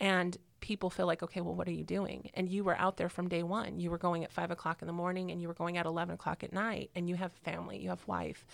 And 0.00 0.36
people 0.66 0.90
feel 0.90 1.06
like, 1.06 1.22
okay, 1.22 1.40
well, 1.40 1.54
what 1.54 1.68
are 1.68 1.72
you 1.72 1.84
doing? 1.84 2.28
And 2.34 2.48
you 2.48 2.64
were 2.64 2.76
out 2.76 2.96
there 2.96 3.08
from 3.08 3.28
day 3.28 3.44
one. 3.44 3.78
You 3.78 3.88
were 3.88 3.98
going 3.98 4.24
at 4.24 4.32
five 4.32 4.50
o'clock 4.50 4.82
in 4.82 4.88
the 4.88 4.92
morning 4.92 5.30
and 5.30 5.40
you 5.40 5.46
were 5.46 5.54
going 5.54 5.78
at 5.78 5.86
11 5.86 6.14
o'clock 6.14 6.42
at 6.42 6.52
night. 6.52 6.90
And 6.96 7.08
you 7.08 7.14
have 7.14 7.30
family, 7.44 7.78
you 7.78 7.88
have 7.90 8.04
wife, 8.08 8.44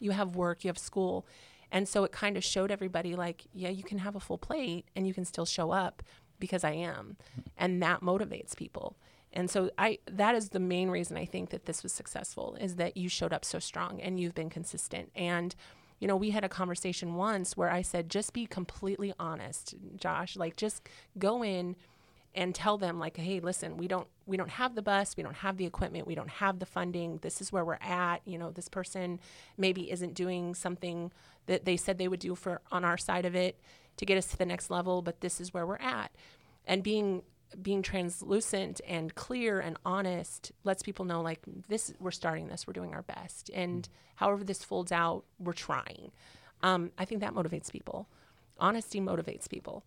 you 0.00 0.10
have 0.10 0.34
work, 0.34 0.64
you 0.64 0.68
have 0.68 0.78
school. 0.78 1.28
And 1.70 1.86
so 1.86 2.02
it 2.02 2.10
kind 2.10 2.36
of 2.36 2.42
showed 2.42 2.72
everybody, 2.72 3.14
like, 3.14 3.44
yeah, 3.52 3.68
you 3.68 3.84
can 3.84 3.98
have 3.98 4.16
a 4.16 4.20
full 4.20 4.36
plate 4.36 4.86
and 4.96 5.06
you 5.06 5.14
can 5.14 5.24
still 5.24 5.46
show 5.46 5.70
up 5.70 6.02
because 6.40 6.64
I 6.64 6.72
am. 6.72 7.16
And 7.56 7.80
that 7.84 8.00
motivates 8.00 8.56
people. 8.56 8.96
And 9.32 9.48
so 9.48 9.70
I 9.78 10.00
that 10.10 10.34
is 10.34 10.48
the 10.48 10.58
main 10.58 10.90
reason 10.90 11.16
I 11.16 11.24
think 11.24 11.50
that 11.50 11.66
this 11.66 11.84
was 11.84 11.92
successful 11.92 12.56
is 12.60 12.74
that 12.76 12.96
you 12.96 13.08
showed 13.08 13.32
up 13.32 13.44
so 13.44 13.60
strong 13.60 14.00
and 14.00 14.18
you've 14.18 14.34
been 14.34 14.50
consistent. 14.50 15.12
And 15.14 15.54
you 16.00 16.08
know, 16.08 16.16
we 16.16 16.30
had 16.30 16.44
a 16.44 16.48
conversation 16.48 17.14
once 17.14 17.56
where 17.56 17.70
I 17.70 17.82
said 17.82 18.08
just 18.08 18.32
be 18.32 18.46
completely 18.46 19.12
honest, 19.20 19.74
Josh, 19.96 20.34
like 20.36 20.56
just 20.56 20.88
go 21.18 21.44
in 21.44 21.76
and 22.34 22.54
tell 22.54 22.78
them 22.78 22.98
like, 22.98 23.16
"Hey, 23.16 23.40
listen, 23.40 23.76
we 23.76 23.86
don't 23.86 24.08
we 24.26 24.36
don't 24.36 24.50
have 24.50 24.74
the 24.74 24.82
bus, 24.82 25.16
we 25.16 25.22
don't 25.22 25.36
have 25.36 25.56
the 25.56 25.66
equipment, 25.66 26.06
we 26.06 26.14
don't 26.14 26.30
have 26.30 26.58
the 26.58 26.66
funding. 26.66 27.18
This 27.18 27.40
is 27.40 27.52
where 27.52 27.64
we're 27.64 27.78
at. 27.80 28.22
You 28.24 28.38
know, 28.38 28.50
this 28.50 28.68
person 28.68 29.20
maybe 29.56 29.90
isn't 29.90 30.14
doing 30.14 30.54
something 30.54 31.12
that 31.46 31.64
they 31.64 31.76
said 31.76 31.98
they 31.98 32.08
would 32.08 32.20
do 32.20 32.34
for 32.34 32.60
on 32.72 32.84
our 32.84 32.96
side 32.96 33.26
of 33.26 33.34
it 33.34 33.60
to 33.96 34.06
get 34.06 34.16
us 34.16 34.26
to 34.28 34.38
the 34.38 34.46
next 34.46 34.70
level, 34.70 35.02
but 35.02 35.20
this 35.20 35.40
is 35.40 35.52
where 35.52 35.66
we're 35.66 35.76
at." 35.76 36.12
And 36.66 36.82
being 36.82 37.22
being 37.60 37.82
translucent 37.82 38.80
and 38.86 39.14
clear 39.14 39.60
and 39.60 39.76
honest 39.84 40.52
lets 40.64 40.82
people 40.82 41.04
know 41.04 41.20
like 41.20 41.40
this 41.68 41.92
we're 41.98 42.10
starting 42.10 42.48
this 42.48 42.66
we're 42.66 42.72
doing 42.72 42.94
our 42.94 43.02
best. 43.02 43.50
And 43.54 43.88
however 44.16 44.44
this 44.44 44.64
folds 44.64 44.92
out 44.92 45.24
we're 45.38 45.52
trying. 45.52 46.12
Um, 46.62 46.90
i 46.98 47.04
think 47.04 47.20
that 47.22 47.34
motivates 47.34 47.70
people. 47.70 48.08
Honesty 48.58 49.00
motivates 49.00 49.48
people. 49.48 49.84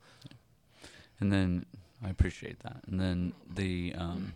And 1.20 1.32
then 1.32 1.66
I 2.04 2.10
appreciate 2.10 2.60
that. 2.60 2.82
And 2.88 3.00
then 3.00 3.34
the 3.54 3.94
um, 3.98 4.34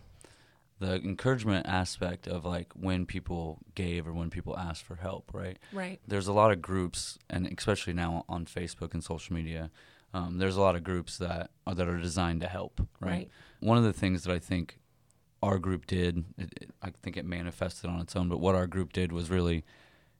the 0.78 0.94
encouragement 0.96 1.66
aspect 1.66 2.28
of 2.28 2.44
like 2.44 2.72
when 2.74 3.04
people 3.04 3.58
gave 3.74 4.06
or 4.06 4.12
when 4.12 4.30
people 4.30 4.56
asked 4.56 4.84
for 4.84 4.96
help, 4.96 5.30
right? 5.32 5.58
right. 5.72 6.00
There's 6.06 6.28
a 6.28 6.32
lot 6.32 6.52
of 6.52 6.62
groups, 6.62 7.18
and 7.28 7.46
especially 7.46 7.94
now 7.94 8.24
on 8.28 8.46
Facebook 8.46 8.94
and 8.94 9.02
social 9.02 9.34
media, 9.34 9.70
um, 10.14 10.38
there's 10.38 10.56
a 10.56 10.60
lot 10.60 10.76
of 10.76 10.84
groups 10.84 11.18
that 11.18 11.50
are, 11.66 11.74
that 11.74 11.88
are 11.88 11.98
designed 11.98 12.40
to 12.40 12.48
help, 12.48 12.80
right? 13.00 13.10
Right. 13.10 13.30
One 13.60 13.78
of 13.78 13.84
the 13.84 13.92
things 13.92 14.24
that 14.24 14.32
I 14.32 14.38
think 14.38 14.78
our 15.42 15.58
group 15.58 15.86
did, 15.86 16.24
it, 16.36 16.52
it, 16.60 16.70
I 16.82 16.90
think 17.02 17.16
it 17.16 17.24
manifested 17.24 17.90
on 17.90 18.00
its 18.00 18.16
own, 18.16 18.28
but 18.28 18.40
what 18.40 18.54
our 18.54 18.66
group 18.66 18.92
did 18.92 19.12
was 19.12 19.30
really 19.30 19.64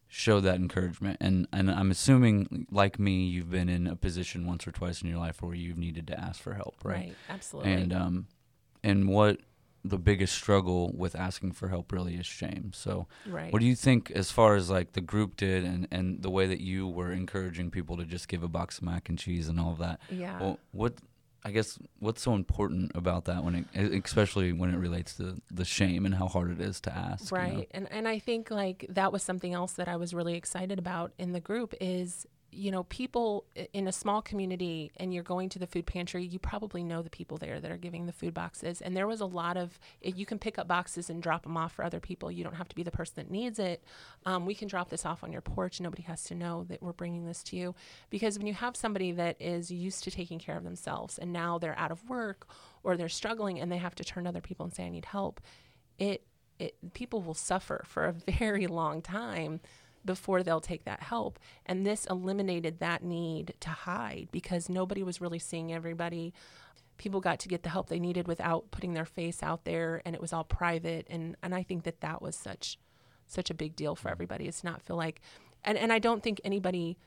show 0.07 0.41
that 0.41 0.57
encouragement. 0.57 1.19
And 1.21 1.47
and 1.53 1.71
I'm 1.71 1.91
assuming, 1.91 2.67
like 2.71 2.99
me, 2.99 3.27
you've 3.27 3.51
been 3.51 3.69
in 3.69 3.87
a 3.87 3.97
position 3.97 4.47
once 4.47 4.67
or 4.67 4.73
twice 4.73 5.03
in 5.03 5.09
your 5.09 5.19
life 5.19 5.43
where 5.43 5.55
you've 5.55 5.79
needed 5.79 6.07
to 6.09 6.19
ask 6.19 6.41
for 6.41 6.55
help, 6.55 6.77
right? 6.85 7.15
absolutely 7.29 7.73
and 7.73 7.93
um 7.93 8.27
and 8.83 9.09
what 9.09 9.41
the 9.85 9.99
biggest 9.99 10.35
struggle 10.35 10.93
with 10.97 11.15
asking 11.15 11.53
for 11.53 11.69
help 11.69 11.93
really 11.93 12.15
is 12.15 12.27
shame. 12.27 12.73
So, 12.75 13.07
right. 13.27 13.53
what 13.53 13.61
do 13.61 13.67
you 13.67 13.77
think 13.77 14.11
as 14.11 14.31
far 14.31 14.57
as 14.57 14.71
like 14.71 14.93
the 14.93 15.01
group 15.01 15.37
did 15.37 15.65
and 15.65 15.89
and 15.91 16.23
the 16.23 16.31
way 16.31 16.47
that 16.47 16.61
you 16.61 16.87
were 16.87 17.13
encouraging 17.13 17.71
people 17.71 17.97
to 17.97 18.05
just 18.05 18.29
give 18.29 18.43
a 18.43 18.49
box 18.49 18.79
of 18.79 18.85
mac 18.85 19.09
and 19.09 19.19
cheese 19.19 19.49
and 19.49 19.59
all 19.59 19.73
of 19.73 19.79
that? 19.79 20.01
yeah. 20.11 20.41
Well, 20.41 20.59
what 20.73 20.95
I 21.45 21.51
guess 21.53 21.79
what's 22.01 22.21
so 22.21 22.35
important 22.35 22.93
about 22.95 23.27
that 23.27 23.45
when 23.45 23.67
it, 23.73 24.05
especially 24.05 24.53
when 24.53 24.75
it 24.75 24.77
relates 24.77 25.15
to 25.15 25.41
the 25.51 25.65
shame 25.65 26.05
and 26.05 26.15
how 26.15 26.27
hard 26.27 26.51
it 26.51 26.61
is 26.61 26.81
to 26.83 26.95
ask. 26.95 27.31
you 27.31 27.39
know? 27.39 27.43
right 27.43 27.69
and 27.71 27.91
and 27.93 28.09
i 28.09 28.19
think 28.19 28.51
like 28.51 28.85
that 28.89 29.13
was 29.13 29.23
something 29.23 29.55
else 29.55 29.73
that 29.75 29.89
i 29.89 29.97
was 29.97 30.13
really 30.13 30.35
excited 30.35 30.79
about 30.79 31.13
in 31.19 31.33
the 31.33 31.41
group 31.41 31.75
is 31.81 32.27
you 32.51 32.71
know 32.71 32.85
people 32.85 33.45
in 33.73 33.87
a 33.89 33.93
small 33.93 34.23
community 34.23 34.91
and 34.97 35.13
you're 35.13 35.23
going 35.23 35.49
to 35.51 35.59
the 35.59 35.67
food 35.67 35.87
pantry 35.87 36.25
you 36.25 36.39
probably 36.39 36.83
know 36.83 37.03
the 37.03 37.11
people 37.11 37.37
there 37.37 37.61
that 37.61 37.71
are 37.71 37.77
giving 37.77 38.07
the 38.07 38.13
food 38.13 38.35
boxes. 38.35 38.81
And 38.81 38.97
there 38.97 39.07
was 39.07 39.21
a 39.21 39.27
lot 39.27 39.57
of 39.57 39.79
you 40.03 40.27
can 40.27 40.39
pick 40.39 40.59
up 40.59 40.67
boxes 40.67 41.11
and 41.11 41.23
drop 41.23 41.43
them 41.43 41.57
off 41.57 41.73
for 41.73 41.85
other 41.85 42.01
people 42.01 42.31
you 42.31 42.45
don't 42.45 42.55
have 42.55 42.69
to 42.69 42.77
be 42.77 42.83
the 42.83 42.91
person 42.91 43.15
that 43.17 43.31
needs 43.31 43.59
it. 43.59 43.83
Um, 44.27 44.47
we 44.47 44.55
can 44.55 44.69
drop 44.69 44.91
this 44.91 45.05
off 45.05 45.23
on 45.23 45.33
your 45.33 45.43
porch. 45.43 45.81
Nobody 45.81 46.03
has 46.03 46.25
to 46.25 46.35
know 46.35 46.65
that 46.69 46.83
we're 46.83 46.93
bringing 46.93 47.27
this 47.27 47.43
to 47.45 47.57
you. 47.57 47.75
Because 48.11 48.39
when 48.39 48.47
you 48.47 48.55
have 48.55 48.77
somebody 48.77 49.13
that 49.13 49.37
is 49.41 49.71
used 49.71 50.05
to 50.05 50.11
taking 50.11 50.39
care 50.39 50.57
of 50.57 50.65
themselves 50.65 51.19
and 51.19 51.33
now 51.33 51.59
they're 51.59 51.79
out 51.79 51.91
of 51.91 52.09
work 52.09 52.47
or 52.83 52.97
they're 52.97 53.09
struggling 53.09 53.61
and 53.61 53.71
they 53.71 53.79
have 53.79 53.95
to 53.97 54.05
turn 54.05 54.25
to 54.25 54.29
other 54.29 54.41
people 54.41 54.65
and 54.65 54.75
say 54.75 54.85
i 54.85 54.89
need 54.89 55.05
help 55.05 55.41
it 55.99 56.25
it 56.59 56.75
people 56.95 57.21
will 57.21 57.35
suffer 57.35 57.83
for 57.87 58.07
a 58.07 58.13
very 58.39 58.67
long 58.67 59.03
time 59.03 59.61
before 60.05 60.43
they'll 60.43 60.61
take 60.61 60.85
that 60.85 61.03
help. 61.03 61.39
And 61.67 61.87
this 61.87 62.07
eliminated 62.07 62.81
that 62.81 63.03
need 63.03 63.55
to 63.61 63.71
hide 63.71 64.29
because 64.33 64.69
nobody 64.69 65.03
was 65.03 65.21
really 65.21 65.39
seeing 65.39 65.73
everybody. 65.73 66.33
People 66.97 67.21
got 67.21 67.39
to 67.41 67.49
get 67.49 67.63
the 67.63 67.69
help 67.69 67.89
they 67.89 68.01
needed 68.01 68.27
without 68.27 68.71
putting 68.71 68.95
their 68.95 69.05
face 69.05 69.43
out 69.43 69.65
there 69.65 70.03
and 70.05 70.15
it 70.15 70.21
was 70.21 70.33
all 70.33 70.45
private. 70.45 71.07
And 71.11 71.37
and 71.43 71.55
I 71.55 71.63
think 71.63 71.85
that 71.85 72.01
that 72.01 72.23
was 72.23 72.37
such 72.37 72.79
such 73.27 73.51
a 73.51 73.55
big 73.55 73.77
deal 73.77 73.95
for 73.95 74.09
everybody. 74.09 74.47
It's 74.47 74.65
not 74.65 74.83
feel 74.83 74.97
like 74.97 75.21
and 75.65 75.79
and 75.79 75.93
I 75.93 75.99
don't 75.99 76.23
think 76.23 76.41
anybody 76.45 76.99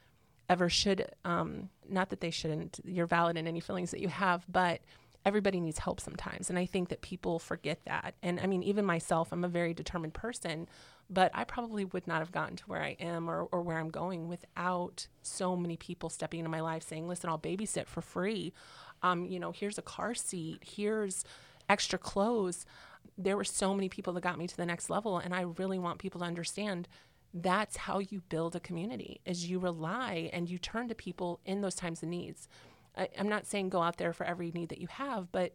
ever 0.50 0.69
should 0.69 1.07
um 1.24 1.69
not 1.88 2.10
that 2.10 2.19
they 2.19 2.31
shouldn't 2.31 2.79
you're 2.83 3.07
valid 3.07 3.38
in 3.38 3.48
any 3.48 3.62
feelings 3.62 3.91
that 3.91 4.01
you 4.01 4.10
have 4.10 4.45
but 4.51 4.81
everybody 5.25 5.59
needs 5.59 5.79
help 5.79 5.99
sometimes 5.99 6.49
and 6.49 6.57
i 6.57 6.65
think 6.65 6.89
that 6.89 7.01
people 7.01 7.39
forget 7.39 7.79
that. 7.85 8.15
And 8.23 8.39
i 8.39 8.47
mean 8.47 8.63
even 8.63 8.85
myself 8.85 9.31
i'm 9.31 9.43
a 9.43 9.49
very 9.49 9.73
determined 9.73 10.13
person 10.13 10.67
but 11.09 11.31
i 11.33 11.43
probably 11.43 11.85
would 11.85 12.07
not 12.07 12.19
have 12.19 12.31
gotten 12.31 12.55
to 12.55 12.63
where 12.65 12.81
i 12.81 12.95
am 12.99 13.29
or, 13.29 13.47
or 13.51 13.61
where 13.61 13.77
i'm 13.77 13.89
going 13.89 14.27
without 14.27 15.07
so 15.21 15.55
many 15.55 15.77
people 15.77 16.09
stepping 16.09 16.39
into 16.39 16.49
my 16.49 16.61
life 16.61 16.83
saying 16.83 17.07
listen 17.07 17.29
i'll 17.29 17.39
babysit 17.39 17.87
for 17.87 18.01
free. 18.01 18.53
Um, 19.03 19.25
you 19.25 19.39
know 19.39 19.51
here's 19.51 19.77
a 19.77 19.83
car 19.83 20.13
seat. 20.13 20.59
Here's 20.61 21.23
extra 21.69 21.97
clothes. 21.97 22.65
There 23.17 23.35
were 23.35 23.43
so 23.43 23.73
many 23.73 23.89
people 23.89 24.13
that 24.13 24.21
got 24.21 24.37
me 24.37 24.47
to 24.47 24.57
the 24.57 24.65
next 24.65 24.89
level 24.89 25.17
and 25.17 25.33
i 25.33 25.41
really 25.41 25.79
want 25.79 25.99
people 25.99 26.19
to 26.21 26.25
understand 26.25 26.87
that's 27.33 27.77
how 27.77 27.99
you 27.99 28.21
build 28.29 28.55
a 28.55 28.59
community 28.59 29.21
is 29.25 29.49
you 29.49 29.59
rely 29.59 30.29
and 30.33 30.49
you 30.49 30.57
turn 30.57 30.87
to 30.89 30.95
people 30.95 31.39
in 31.45 31.61
those 31.61 31.75
times 31.75 32.03
of 32.03 32.09
needs 32.09 32.47
I, 32.98 33.10
i'm 33.17 33.29
not 33.29 33.45
saying 33.45 33.69
go 33.69 33.81
out 33.81 33.98
there 33.98 34.13
for 34.13 34.25
every 34.25 34.51
need 34.51 34.69
that 34.69 34.79
you 34.79 34.88
have 34.88 35.31
but 35.31 35.53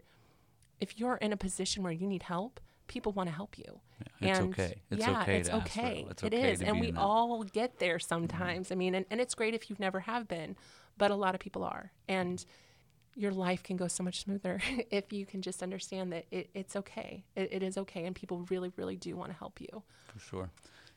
if 0.81 0.99
you're 0.99 1.17
in 1.17 1.33
a 1.33 1.37
position 1.37 1.83
where 1.83 1.93
you 1.93 2.07
need 2.07 2.25
help 2.25 2.61
people 2.87 3.13
want 3.13 3.29
to 3.29 3.35
help 3.35 3.59
you 3.59 3.81
It's 4.21 4.39
and 4.39 4.55
okay. 4.55 4.81
It's 4.91 5.07
yeah, 5.07 5.23
okay 5.23 5.39
it's 5.39 5.49
to 5.49 5.55
ask 5.57 5.73
for 5.73 5.81
okay. 5.81 6.07
It's 6.11 6.25
okay 6.25 6.53
is, 6.53 6.61
to 6.61 6.67
and 6.67 6.81
we. 6.81 6.89
Mm-hmm. 6.89 6.99
all 6.99 7.43
get 7.45 7.79
there 7.79 7.99
sometimes. 7.99 8.71
I 8.71 8.75
mean, 8.75 8.95
and, 8.95 9.07
and 9.11 9.21
it's 9.21 9.35
great 9.35 9.55
if 9.55 9.69
you've 9.69 9.81
never 9.81 10.01
have 10.01 10.29
been, 10.29 10.57
but 10.97 11.11
a 11.11 11.15
lot 11.15 11.35
of 11.35 11.41
people 11.41 11.65
are, 11.65 11.93
and 12.09 12.45
your 13.15 13.33
life 13.33 13.63
can 13.63 13.77
go 13.77 13.89
so 13.89 14.03
much 14.05 14.21
smoother 14.21 14.61
if 14.91 15.13
you 15.13 15.27
can 15.27 15.43
just 15.43 15.63
understand 15.63 16.13
that 16.13 16.27
it, 16.31 16.51
it's 16.55 16.77
okay. 16.77 17.25
It, 17.35 17.49
it 17.53 17.63
is 17.63 17.77
okay, 17.79 18.05
and 18.05 18.15
people 18.15 18.47
really, 18.51 18.73
really 18.77 18.97
do 18.97 19.17
want 19.17 19.31
to 19.31 19.37
help 19.37 19.61
you. 19.61 19.83
For 20.07 20.19
sure. 20.19 20.51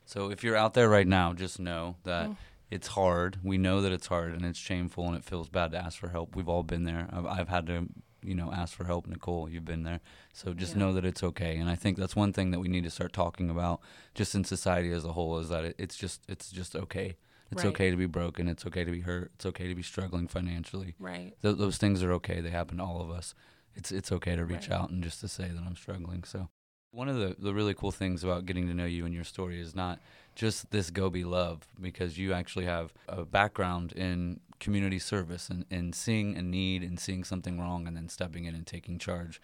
So 0.04 0.30
if 0.30 0.42
you're 0.44 0.56
out 0.56 0.74
there 0.74 0.88
right 0.88 1.06
now, 1.06 1.32
just 1.32 1.58
know 1.58 1.96
that 2.04 2.28
Mm. 2.28 2.36
It's 2.70 2.88
hard. 2.88 3.38
We 3.42 3.58
know 3.58 3.80
that 3.82 3.92
it's 3.92 4.06
hard 4.06 4.32
and 4.32 4.44
it's 4.44 4.58
shameful 4.58 5.06
and 5.08 5.16
it 5.16 5.24
feels 5.24 5.48
bad 5.48 5.72
to 5.72 5.78
ask 5.78 5.98
for 5.98 6.08
help. 6.08 6.36
We've 6.36 6.48
all 6.48 6.62
been 6.62 6.84
there. 6.84 7.08
I've, 7.12 7.26
I've 7.26 7.48
had 7.48 7.66
to, 7.66 7.88
you 8.22 8.34
know, 8.34 8.52
ask 8.52 8.74
for 8.74 8.84
help. 8.84 9.06
Nicole, 9.06 9.48
you've 9.48 9.64
been 9.64 9.82
there. 9.82 10.00
So 10.32 10.54
just 10.54 10.74
Yeah. 10.74 10.80
know 10.80 10.92
that 10.92 11.04
it's 11.04 11.22
okay. 11.22 11.56
And 11.56 11.68
I 11.68 11.74
think 11.74 11.96
that's 11.98 12.14
one 12.14 12.32
thing 12.32 12.50
that 12.52 12.60
we 12.60 12.68
need 12.68 12.84
to 12.84 12.90
start 12.90 13.12
talking 13.12 13.50
about, 13.50 13.80
just 14.14 14.34
in 14.34 14.44
society 14.44 14.92
as 14.92 15.04
a 15.04 15.12
whole, 15.12 15.38
is 15.38 15.48
that 15.48 15.64
it, 15.64 15.76
it's 15.78 15.96
just 15.96 16.22
it's 16.28 16.50
just 16.50 16.76
okay. 16.76 17.16
It's 17.50 17.64
Right. 17.64 17.70
okay 17.70 17.90
to 17.90 17.96
be 17.96 18.06
broken. 18.06 18.46
It's 18.46 18.64
okay 18.66 18.84
to 18.84 18.92
be 18.92 19.00
hurt. 19.00 19.32
It's 19.34 19.46
okay 19.46 19.66
to 19.66 19.74
be 19.74 19.82
struggling 19.82 20.28
financially. 20.28 20.94
Right. 21.00 21.34
Th- 21.42 21.56
those 21.56 21.78
things 21.78 22.02
are 22.04 22.12
okay. 22.12 22.40
They 22.40 22.50
happen 22.50 22.76
to 22.78 22.84
all 22.84 23.00
of 23.00 23.10
us. 23.10 23.34
It's 23.74 23.90
it's 23.90 24.12
okay 24.12 24.36
to 24.36 24.44
reach 24.44 24.68
Right. 24.68 24.78
out 24.78 24.90
and 24.90 25.02
just 25.02 25.20
to 25.20 25.28
say 25.28 25.48
that 25.48 25.62
I'm 25.66 25.74
struggling. 25.76 26.22
So 26.24 26.48
one 26.92 27.08
of 27.08 27.16
the, 27.16 27.34
the 27.38 27.54
really 27.54 27.74
cool 27.74 27.90
things 27.92 28.22
about 28.22 28.46
getting 28.46 28.66
to 28.68 28.74
know 28.74 28.84
you 28.84 29.04
and 29.04 29.14
your 29.14 29.24
story 29.24 29.60
is 29.60 29.74
not 29.74 30.00
just 30.34 30.70
this 30.70 30.90
go 30.90 31.10
be 31.10 31.24
love 31.24 31.66
because 31.80 32.18
you 32.18 32.32
actually 32.32 32.64
have 32.64 32.92
a 33.08 33.24
background 33.24 33.92
in 33.92 34.40
community 34.58 34.98
service 34.98 35.48
and, 35.48 35.64
and 35.70 35.94
seeing 35.94 36.36
a 36.36 36.42
need 36.42 36.82
and 36.82 37.00
seeing 37.00 37.24
something 37.24 37.58
wrong 37.58 37.86
and 37.86 37.96
then 37.96 38.08
stepping 38.08 38.44
in 38.44 38.54
and 38.54 38.66
taking 38.66 38.98
charge. 38.98 39.40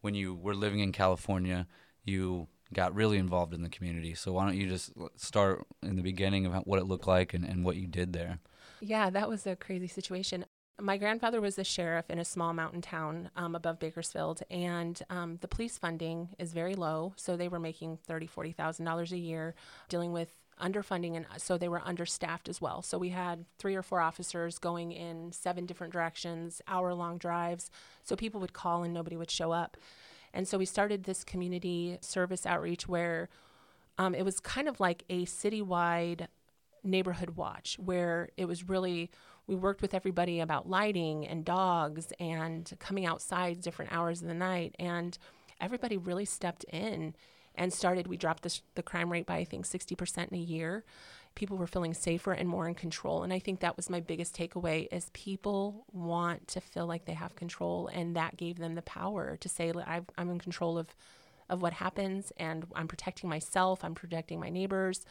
When 0.00 0.14
you 0.14 0.34
were 0.34 0.54
living 0.54 0.80
in 0.80 0.92
California, 0.92 1.66
you 2.04 2.48
got 2.72 2.94
really 2.94 3.18
involved 3.18 3.54
in 3.54 3.62
the 3.62 3.68
community. 3.68 4.14
So 4.14 4.32
why 4.32 4.44
don't 4.44 4.56
you 4.56 4.68
just 4.68 4.92
start 5.16 5.66
in 5.82 5.96
the 5.96 6.02
beginning 6.02 6.46
of 6.46 6.54
what 6.66 6.78
it 6.78 6.84
looked 6.84 7.06
like 7.06 7.34
and, 7.34 7.44
and 7.44 7.64
what 7.64 7.76
you 7.76 7.86
did 7.86 8.12
there? 8.12 8.38
Yeah, 8.80 9.10
that 9.10 9.28
was 9.28 9.46
a 9.46 9.56
crazy 9.56 9.88
situation. 9.88 10.44
My 10.80 10.96
grandfather 10.96 11.40
was 11.40 11.58
a 11.58 11.64
sheriff 11.64 12.08
in 12.08 12.20
a 12.20 12.24
small 12.24 12.54
mountain 12.54 12.82
town 12.82 13.30
um, 13.34 13.56
above 13.56 13.80
Bakersfield, 13.80 14.42
and 14.48 15.02
um, 15.10 15.38
the 15.40 15.48
police 15.48 15.76
funding 15.76 16.28
is 16.38 16.52
very 16.52 16.76
low. 16.76 17.14
So 17.16 17.36
they 17.36 17.48
were 17.48 17.58
making 17.58 17.96
thirty, 17.96 18.28
forty 18.28 18.52
thousand 18.52 18.84
dollars 18.84 19.10
a 19.10 19.18
year, 19.18 19.56
dealing 19.88 20.12
with 20.12 20.28
underfunding, 20.62 21.16
and 21.16 21.26
so 21.36 21.58
they 21.58 21.68
were 21.68 21.82
understaffed 21.84 22.48
as 22.48 22.60
well. 22.60 22.82
So 22.82 22.96
we 22.96 23.08
had 23.08 23.44
three 23.58 23.74
or 23.74 23.82
four 23.82 24.00
officers 24.00 24.58
going 24.60 24.92
in 24.92 25.32
seven 25.32 25.66
different 25.66 25.92
directions, 25.92 26.62
hour-long 26.68 27.18
drives. 27.18 27.72
So 28.04 28.14
people 28.14 28.40
would 28.40 28.52
call 28.52 28.84
and 28.84 28.94
nobody 28.94 29.16
would 29.16 29.32
show 29.32 29.50
up, 29.50 29.76
and 30.32 30.46
so 30.46 30.58
we 30.58 30.64
started 30.64 31.02
this 31.02 31.24
community 31.24 31.98
service 32.02 32.46
outreach 32.46 32.86
where 32.86 33.28
um, 33.98 34.14
it 34.14 34.24
was 34.24 34.38
kind 34.38 34.68
of 34.68 34.78
like 34.78 35.02
a 35.10 35.26
citywide 35.26 36.28
neighborhood 36.84 37.30
watch 37.30 37.76
where 37.84 38.28
it 38.36 38.44
was 38.44 38.68
really 38.68 39.10
we 39.48 39.56
worked 39.56 39.82
with 39.82 39.94
everybody 39.94 40.38
about 40.38 40.68
lighting 40.68 41.26
and 41.26 41.44
dogs 41.44 42.12
and 42.20 42.70
coming 42.78 43.06
outside 43.06 43.60
different 43.60 43.92
hours 43.92 44.22
of 44.22 44.28
the 44.28 44.34
night 44.34 44.76
and 44.78 45.18
everybody 45.60 45.96
really 45.96 46.26
stepped 46.26 46.64
in 46.64 47.16
and 47.56 47.72
started 47.72 48.06
we 48.06 48.16
dropped 48.16 48.44
the, 48.44 48.60
the 48.76 48.82
crime 48.82 49.10
rate 49.10 49.26
by 49.26 49.38
i 49.38 49.44
think 49.44 49.66
60% 49.66 50.28
in 50.28 50.34
a 50.34 50.40
year. 50.40 50.84
People 51.34 51.56
were 51.56 51.68
feeling 51.68 51.94
safer 51.94 52.32
and 52.32 52.48
more 52.48 52.68
in 52.68 52.74
control 52.74 53.22
and 53.22 53.32
i 53.32 53.38
think 53.38 53.60
that 53.60 53.76
was 53.76 53.90
my 53.90 54.00
biggest 54.00 54.36
takeaway 54.36 54.86
is 54.92 55.10
people 55.12 55.86
want 55.92 56.46
to 56.48 56.60
feel 56.60 56.86
like 56.86 57.06
they 57.06 57.14
have 57.14 57.34
control 57.34 57.88
and 57.92 58.14
that 58.16 58.36
gave 58.36 58.58
them 58.58 58.74
the 58.74 58.82
power 58.82 59.36
to 59.40 59.48
say 59.48 59.72
I've, 59.86 60.06
i'm 60.16 60.30
in 60.30 60.38
control 60.38 60.78
of 60.78 60.94
of 61.48 61.62
what 61.62 61.72
happens 61.72 62.32
and 62.36 62.66
i'm 62.74 62.88
protecting 62.88 63.30
myself 63.30 63.84
i'm 63.84 63.94
protecting 63.94 64.40
my 64.40 64.50
neighbors 64.50 65.04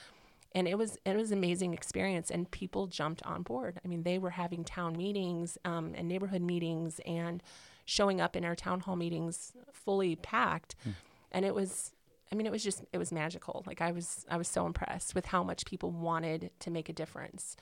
and 0.53 0.67
it 0.67 0.77
was 0.77 0.97
it 1.05 1.15
was 1.15 1.31
an 1.31 1.37
amazing 1.37 1.73
experience 1.73 2.31
and 2.31 2.49
people 2.51 2.87
jumped 2.87 3.21
on 3.23 3.43
board. 3.43 3.79
I 3.83 3.87
mean 3.87 4.03
they 4.03 4.17
were 4.17 4.31
having 4.31 4.63
town 4.63 4.97
meetings 4.97 5.57
um, 5.65 5.93
and 5.95 6.07
neighborhood 6.07 6.41
meetings 6.41 6.99
and 7.05 7.43
showing 7.85 8.19
up 8.19 8.35
in 8.35 8.43
our 8.43 8.55
town 8.55 8.81
hall 8.81 8.95
meetings 8.95 9.53
fully 9.71 10.15
packed. 10.15 10.75
And 11.31 11.45
it 11.45 11.53
was 11.53 11.91
i 12.31 12.35
mean 12.35 12.45
it 12.45 12.51
was 12.51 12.63
just 12.63 12.83
it 12.91 12.97
was 12.97 13.11
magical. 13.11 13.63
Like 13.67 13.81
i 13.81 13.91
was 13.91 14.25
i 14.29 14.37
was 14.37 14.47
so 14.47 14.65
impressed 14.65 15.15
with 15.15 15.27
how 15.27 15.43
much 15.43 15.65
people 15.65 15.91
wanted 15.91 16.51
to 16.59 16.71
make 16.71 16.89
a 16.89 16.93
difference. 16.93 17.55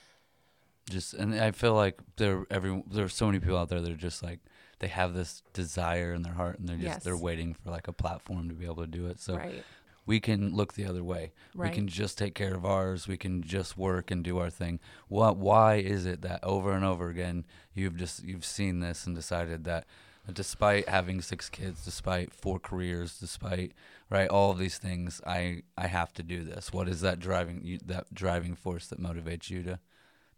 Just 0.90 1.14
and 1.16 1.34
I 1.34 1.52
feel 1.52 1.74
like 1.74 2.00
there 2.18 2.46
every 2.52 2.84
there 2.90 3.06
are 3.06 3.10
so 3.10 3.26
many 3.26 3.40
people 3.40 3.58
out 3.58 3.70
there 3.70 3.82
that 3.82 3.92
are 3.92 3.96
just 3.96 4.22
like 4.22 4.40
they 4.80 4.88
have 4.88 5.14
this 5.14 5.42
desire 5.54 6.14
in 6.14 6.22
their 6.22 6.34
heart 6.34 6.60
and 6.60 6.68
they're 6.70 6.76
just 6.76 6.86
Yes. 6.88 7.04
they're 7.04 7.18
waiting 7.18 7.56
for 7.56 7.72
like 7.72 7.88
a 7.88 7.94
platform 7.94 8.50
to 8.50 8.54
be 8.56 8.66
able 8.66 8.84
to 8.84 8.88
do 8.88 9.08
it. 9.08 9.20
So 9.20 9.36
right 9.38 9.64
we 10.06 10.20
can 10.20 10.56
look 10.56 10.74
the 10.74 10.86
other 10.86 11.04
way. 11.04 11.32
right 11.54 11.72
We 11.72 11.76
can 11.76 11.88
just 11.88 12.18
take 12.18 12.36
care 12.36 12.54
of 12.54 12.66
ours. 12.66 13.08
We 13.08 13.18
can 13.18 13.42
just 13.42 13.78
work 13.78 14.12
and 14.12 14.24
do 14.24 14.38
our 14.38 14.50
thing. 14.50 14.80
What 15.08 15.38
why 15.38 15.76
is 15.76 16.06
it 16.06 16.22
that 16.22 16.44
over 16.44 16.74
and 16.74 16.86
over 16.86 17.10
again 17.10 17.46
you've 17.74 17.98
just 17.98 18.24
you've 18.24 18.46
seen 18.46 18.80
this 18.80 19.06
and 19.06 19.16
decided 19.16 19.64
that 19.66 19.86
despite 20.34 20.90
having 20.90 21.22
six 21.22 21.50
kids, 21.50 21.86
despite 21.86 22.34
four 22.34 22.60
careers, 22.60 23.20
despite 23.20 23.74
right 24.10 24.30
all 24.30 24.52
of 24.52 24.58
these 24.58 24.78
things, 24.78 25.22
I 25.26 25.64
I 25.78 25.88
have 25.88 26.14
to 26.14 26.24
do 26.24 26.44
this. 26.44 26.74
What 26.74 26.88
is 26.88 27.02
that 27.02 27.20
driving 27.20 27.62
you, 27.64 27.80
that 27.86 28.14
driving 28.14 28.56
force 28.56 28.88
that 28.88 29.00
motivates 29.00 29.50
you 29.50 29.64
to 29.64 29.80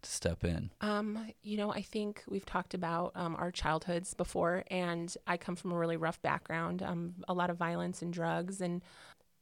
to 0.02 0.10
step 0.10 0.44
in? 0.44 0.70
Um, 0.80 1.32
you 1.42 1.56
know, 1.56 1.72
I 1.72 1.82
think 1.82 2.22
we've 2.28 2.46
talked 2.46 2.74
about 2.74 3.12
um, 3.14 3.34
our 3.36 3.50
childhoods 3.50 4.14
before, 4.14 4.64
and 4.70 5.14
I 5.26 5.36
come 5.36 5.56
from 5.56 5.72
a 5.72 5.76
really 5.76 5.96
rough 5.96 6.20
background, 6.22 6.82
um, 6.82 7.14
a 7.28 7.34
lot 7.34 7.50
of 7.50 7.56
violence 7.56 8.02
and 8.02 8.12
drugs. 8.12 8.60
And 8.60 8.82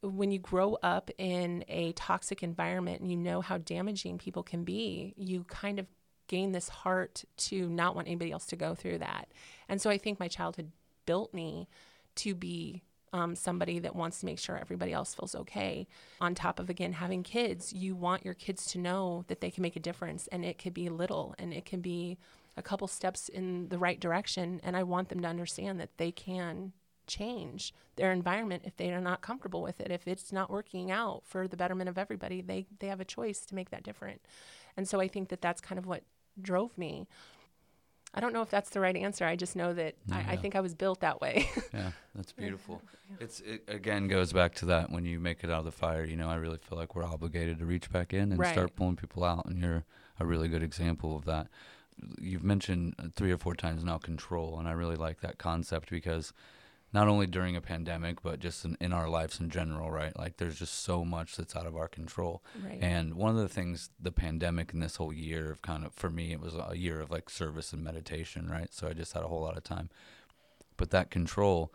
when 0.03 0.31
you 0.31 0.39
grow 0.39 0.77
up 0.83 1.11
in 1.19 1.65
a 1.69 1.93
toxic 1.93 2.43
environment 2.43 3.01
and 3.01 3.11
you 3.11 3.17
know 3.17 3.41
how 3.41 3.59
damaging 3.59 4.19
people 4.19 4.43
can 4.43 4.65
be, 4.65 5.15
you 5.17 5.45
kind 5.45 5.79
of 5.79 5.87
gain 6.29 6.53
this 6.53 6.69
heart 6.69 7.25
to 7.37 7.69
not 7.69 7.95
want 7.95 8.09
anybody 8.09 8.33
else 8.33 8.47
to 8.47 8.57
go 8.57 8.75
through 8.75 8.99
that. 8.99 9.29
And 9.69 9.81
so 9.81 9.91
I 9.91 9.99
think 9.99 10.19
my 10.19 10.29
childhood 10.29 10.73
built 11.07 11.33
me 11.33 11.69
to 12.17 12.35
be 12.35 12.83
um, 13.13 13.37
somebody 13.37 13.79
that 13.79 13.95
wants 13.95 14.21
to 14.21 14.27
make 14.27 14.39
sure 14.39 14.59
everybody 14.59 14.93
else 14.93 15.15
feels 15.15 15.35
okay. 15.35 15.87
On 16.21 16.35
top 16.35 16.59
of, 16.59 16.69
again, 16.69 16.93
having 16.93 17.23
kids, 17.23 17.73
you 17.73 17.95
want 17.95 18.25
your 18.25 18.35
kids 18.35 18.67
to 18.73 18.79
know 18.79 19.25
that 19.29 19.41
they 19.41 19.51
can 19.51 19.63
make 19.63 19.77
a 19.77 19.81
difference 19.81 20.27
and 20.29 20.45
it 20.45 20.59
could 20.59 20.75
be 20.75 20.89
little 20.89 21.35
and 21.39 21.55
it 21.55 21.65
can 21.65 21.81
be 21.81 22.19
a 22.57 22.63
couple 22.63 22.89
steps 22.89 23.29
in 23.29 23.69
the 23.69 23.79
right 23.79 24.01
direction. 24.01 24.61
And 24.65 24.77
I 24.77 24.83
want 24.83 25.09
them 25.09 25.21
to 25.21 25.29
understand 25.29 25.81
that 25.81 25.97
they 25.99 26.11
can 26.11 26.73
change 27.07 27.73
their 27.97 28.13
environment 28.13 28.63
if 28.67 28.77
they 28.77 28.93
are 28.93 29.01
not 29.01 29.21
comfortable 29.23 29.63
with 29.63 29.81
it. 29.81 29.91
If 29.91 30.07
it's 30.07 30.33
not 30.33 30.51
working 30.51 30.91
out 30.91 31.23
for 31.25 31.49
the 31.49 31.57
betterment 31.57 31.89
of 31.89 31.99
everybody, 31.99 32.41
they, 32.41 32.67
they 32.81 32.89
have 32.89 33.01
a 33.01 33.05
choice 33.05 33.41
to 33.47 33.55
make 33.55 33.71
that 33.71 33.83
different. 33.83 34.21
And 34.77 34.89
so 34.89 35.01
I 35.01 35.09
think 35.09 35.29
that 35.29 35.41
that's 35.41 35.61
kind 35.61 35.79
of 35.79 35.87
what 35.87 36.03
drove 36.41 36.77
me. 36.77 37.07
I 38.15 38.21
don't 38.21 38.33
know 38.33 38.43
if 38.43 38.51
that's 38.51 38.71
the 38.71 38.81
right 38.81 38.97
answer. 38.97 39.25
I 39.27 39.37
just 39.37 39.57
know 39.57 39.75
that 39.75 39.95
Yeah. 40.07 40.17
I, 40.17 40.33
I 40.33 40.37
think 40.37 40.55
I 40.57 40.61
was 40.61 40.75
built 40.75 41.01
that 41.01 41.21
way. 41.21 41.49
Yeah, 41.75 41.91
that's 42.15 42.33
beautiful. 42.33 42.81
It's 43.21 43.41
it 43.41 43.65
again 43.69 44.09
goes 44.09 44.33
back 44.33 44.55
to 44.57 44.67
that 44.67 44.91
when 44.91 45.05
you 45.05 45.21
make 45.21 45.45
it 45.45 45.51
out 45.51 45.59
of 45.59 45.65
the 45.67 45.73
fire. 45.73 46.05
You 46.05 46.17
know, 46.17 46.29
I 46.31 46.37
really 46.37 46.57
feel 46.57 46.79
like 46.79 46.95
we're 46.95 47.05
obligated 47.05 47.59
to 47.59 47.67
reach 47.67 47.91
back 47.91 48.15
in 48.15 48.33
and 48.33 48.39
Right. 48.41 48.53
start 48.53 48.75
pulling 48.77 48.97
people 48.97 49.25
out, 49.25 49.45
and 49.45 49.59
you're 49.61 49.85
a 50.19 50.25
really 50.25 50.49
good 50.49 50.63
example 50.63 51.17
of 51.17 51.27
that. 51.27 51.49
You've 52.19 52.45
mentioned 52.45 53.13
three 53.15 53.31
or 53.31 53.37
four 53.37 53.55
times 53.55 53.85
now 53.85 53.99
control, 53.99 54.59
and 54.59 54.67
I 54.67 54.73
really 54.73 54.97
like 54.97 55.21
that 55.21 55.37
concept 55.37 55.91
because 55.91 56.33
not 56.97 57.09
only 57.09 57.27
during 57.27 57.55
a 57.57 57.61
pandemic, 57.61 58.23
but 58.23 58.41
just 58.41 58.65
in, 58.65 58.75
in 58.81 58.91
our 58.91 59.07
lives 59.07 59.39
in 59.39 59.51
general, 59.51 59.91
right? 59.91 60.19
Like 60.19 60.39
there's 60.39 60.59
just 60.59 60.83
so 60.83 61.05
much 61.05 61.37
that's 61.37 61.55
out 61.55 61.67
of 61.67 61.77
our 61.77 61.89
control. 61.89 62.43
right. 62.65 62.79
And 62.81 63.15
one 63.15 63.33
of 63.37 63.43
the 63.43 63.51
things, 63.51 63.91
the 64.01 64.11
pandemic 64.11 64.73
and 64.73 64.83
this 64.83 64.97
whole 64.97 65.13
year 65.13 65.51
of 65.51 65.61
kind 65.61 65.85
of, 65.85 65.93
for 65.93 66.09
me, 66.09 66.33
it 66.33 66.41
was 66.41 66.55
a 66.55 66.75
year 66.75 66.99
of 67.03 67.11
like 67.11 67.29
service 67.29 67.75
and 67.75 67.85
meditation, 67.85 68.49
right? 68.51 68.73
So 68.73 68.89
I 68.89 68.95
just 68.95 69.13
had 69.13 69.23
a 69.25 69.29
whole 69.29 69.43
lot 69.43 69.59
of 69.59 69.63
time. 69.63 69.91
But 70.79 70.89
that 70.93 71.11
control, 71.11 71.71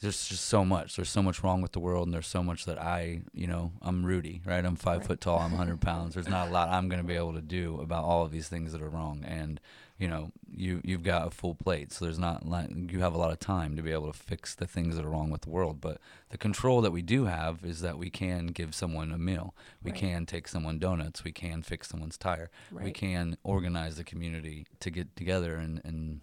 there's 0.00 0.26
just 0.28 0.44
so 0.46 0.64
much. 0.64 0.96
There's 0.96 1.08
so 1.08 1.22
much 1.22 1.44
wrong 1.44 1.62
with 1.62 1.70
the 1.70 1.80
world, 1.80 2.08
and 2.08 2.12
there's 2.12 2.26
so 2.26 2.42
much 2.42 2.64
that 2.64 2.82
I, 2.82 3.20
you 3.32 3.46
know, 3.46 3.70
I'm 3.80 4.04
Rudy, 4.04 4.42
right? 4.44 4.64
I'm 4.64 4.74
five 4.74 4.98
Right. 4.98 5.06
foot 5.06 5.20
tall, 5.20 5.38
I'm 5.38 5.52
100 5.52 5.80
pounds. 5.80 6.14
There's 6.14 6.28
not 6.28 6.48
a 6.48 6.50
lot 6.50 6.68
I'm 6.68 6.88
going 6.88 7.00
to 7.00 7.06
be 7.06 7.14
able 7.14 7.34
to 7.34 7.40
do 7.42 7.80
about 7.80 8.04
all 8.04 8.24
of 8.24 8.32
these 8.32 8.48
things 8.48 8.72
that 8.72 8.82
are 8.82 8.90
wrong. 8.90 9.24
And, 9.24 9.60
you 9.98 10.08
know, 10.08 10.30
you, 10.50 10.80
you've 10.84 11.02
got 11.02 11.26
a 11.26 11.30
full 11.30 11.54
plate, 11.54 11.92
so 11.92 12.04
there's 12.04 12.18
not, 12.18 12.46
like, 12.46 12.68
you 12.92 13.00
have 13.00 13.14
a 13.14 13.18
lot 13.18 13.32
of 13.32 13.38
time 13.38 13.76
to 13.76 13.82
be 13.82 13.92
able 13.92 14.12
to 14.12 14.18
fix 14.18 14.54
the 14.54 14.66
things 14.66 14.94
that 14.96 15.04
are 15.04 15.10
wrong 15.10 15.30
with 15.30 15.42
the 15.42 15.50
world. 15.50 15.80
But 15.80 15.98
the 16.30 16.38
control 16.38 16.80
that 16.82 16.90
we 16.92 17.02
do 17.02 17.24
have 17.24 17.64
is 17.64 17.80
that 17.80 17.96
we 17.98 18.10
can 18.10 18.48
give 18.48 18.74
someone 18.74 19.10
a 19.12 19.18
meal, 19.18 19.54
we 19.82 19.90
Right. 19.90 20.00
can 20.00 20.26
take 20.26 20.48
someone 20.48 20.78
donuts, 20.78 21.24
we 21.24 21.32
can 21.32 21.62
fix 21.62 21.88
someone's 21.88 22.18
tire, 22.18 22.50
we 22.70 22.92
can 22.92 23.36
organize 23.42 23.96
the 23.96 24.04
community 24.04 24.66
to 24.80 24.90
get 24.90 25.16
together 25.16 25.56
and, 25.56 25.80
and 25.84 26.20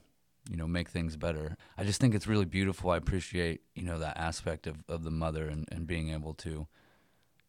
you 0.49 0.57
know 0.57 0.67
make 0.67 0.89
things 0.89 1.15
better. 1.15 1.55
I 1.77 1.83
just 1.85 2.01
think 2.01 2.13
it's 2.13 2.27
really 2.27 2.45
beautiful. 2.45 2.91
I 2.91 2.97
appreciate 2.97 3.61
you 3.75 3.83
know 3.83 3.97
that 3.99 4.17
aspect 4.17 4.67
of, 4.67 4.83
of 4.89 5.03
the 5.03 5.11
mother 5.11 5.47
and, 5.47 5.67
and 5.71 5.87
being 5.87 6.09
able 6.09 6.33
to 6.35 6.67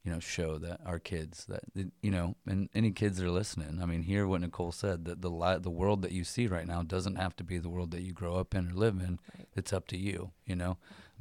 you 0.05 0.13
know 0.13 0.21
show 0.21 0.59
that 0.59 0.81
our 0.85 0.99
kids 0.99 1.47
that 1.47 1.63
you 2.03 2.11
know 2.11 2.35
and 2.47 2.69
any 2.75 2.91
kids 2.93 3.17
that 3.19 3.27
are 3.27 3.31
listening 3.31 3.81
i 3.83 3.87
mean 3.87 4.03
hear 4.03 4.27
what 4.27 4.41
nicole 4.43 4.71
said 4.73 5.05
that 5.07 5.23
the 5.23 5.31
li- 5.31 5.59
the 5.59 5.71
world 5.71 6.03
that 6.03 6.13
you 6.13 6.23
see 6.25 6.47
right 6.47 6.67
now 6.67 6.83
doesn't 6.83 7.17
have 7.17 7.35
to 7.35 7.43
be 7.45 7.57
the 7.59 7.71
world 7.71 7.91
that 7.91 8.03
you 8.03 8.13
grow 8.13 8.35
up 8.37 8.55
in 8.55 8.69
or 8.71 8.75
live 8.75 8.97
in 9.01 9.19
Right. 9.37 9.49
it's 9.57 9.73
up 9.73 9.87
to 9.89 9.97
you 9.97 10.31
you 10.45 10.57
know 10.57 10.77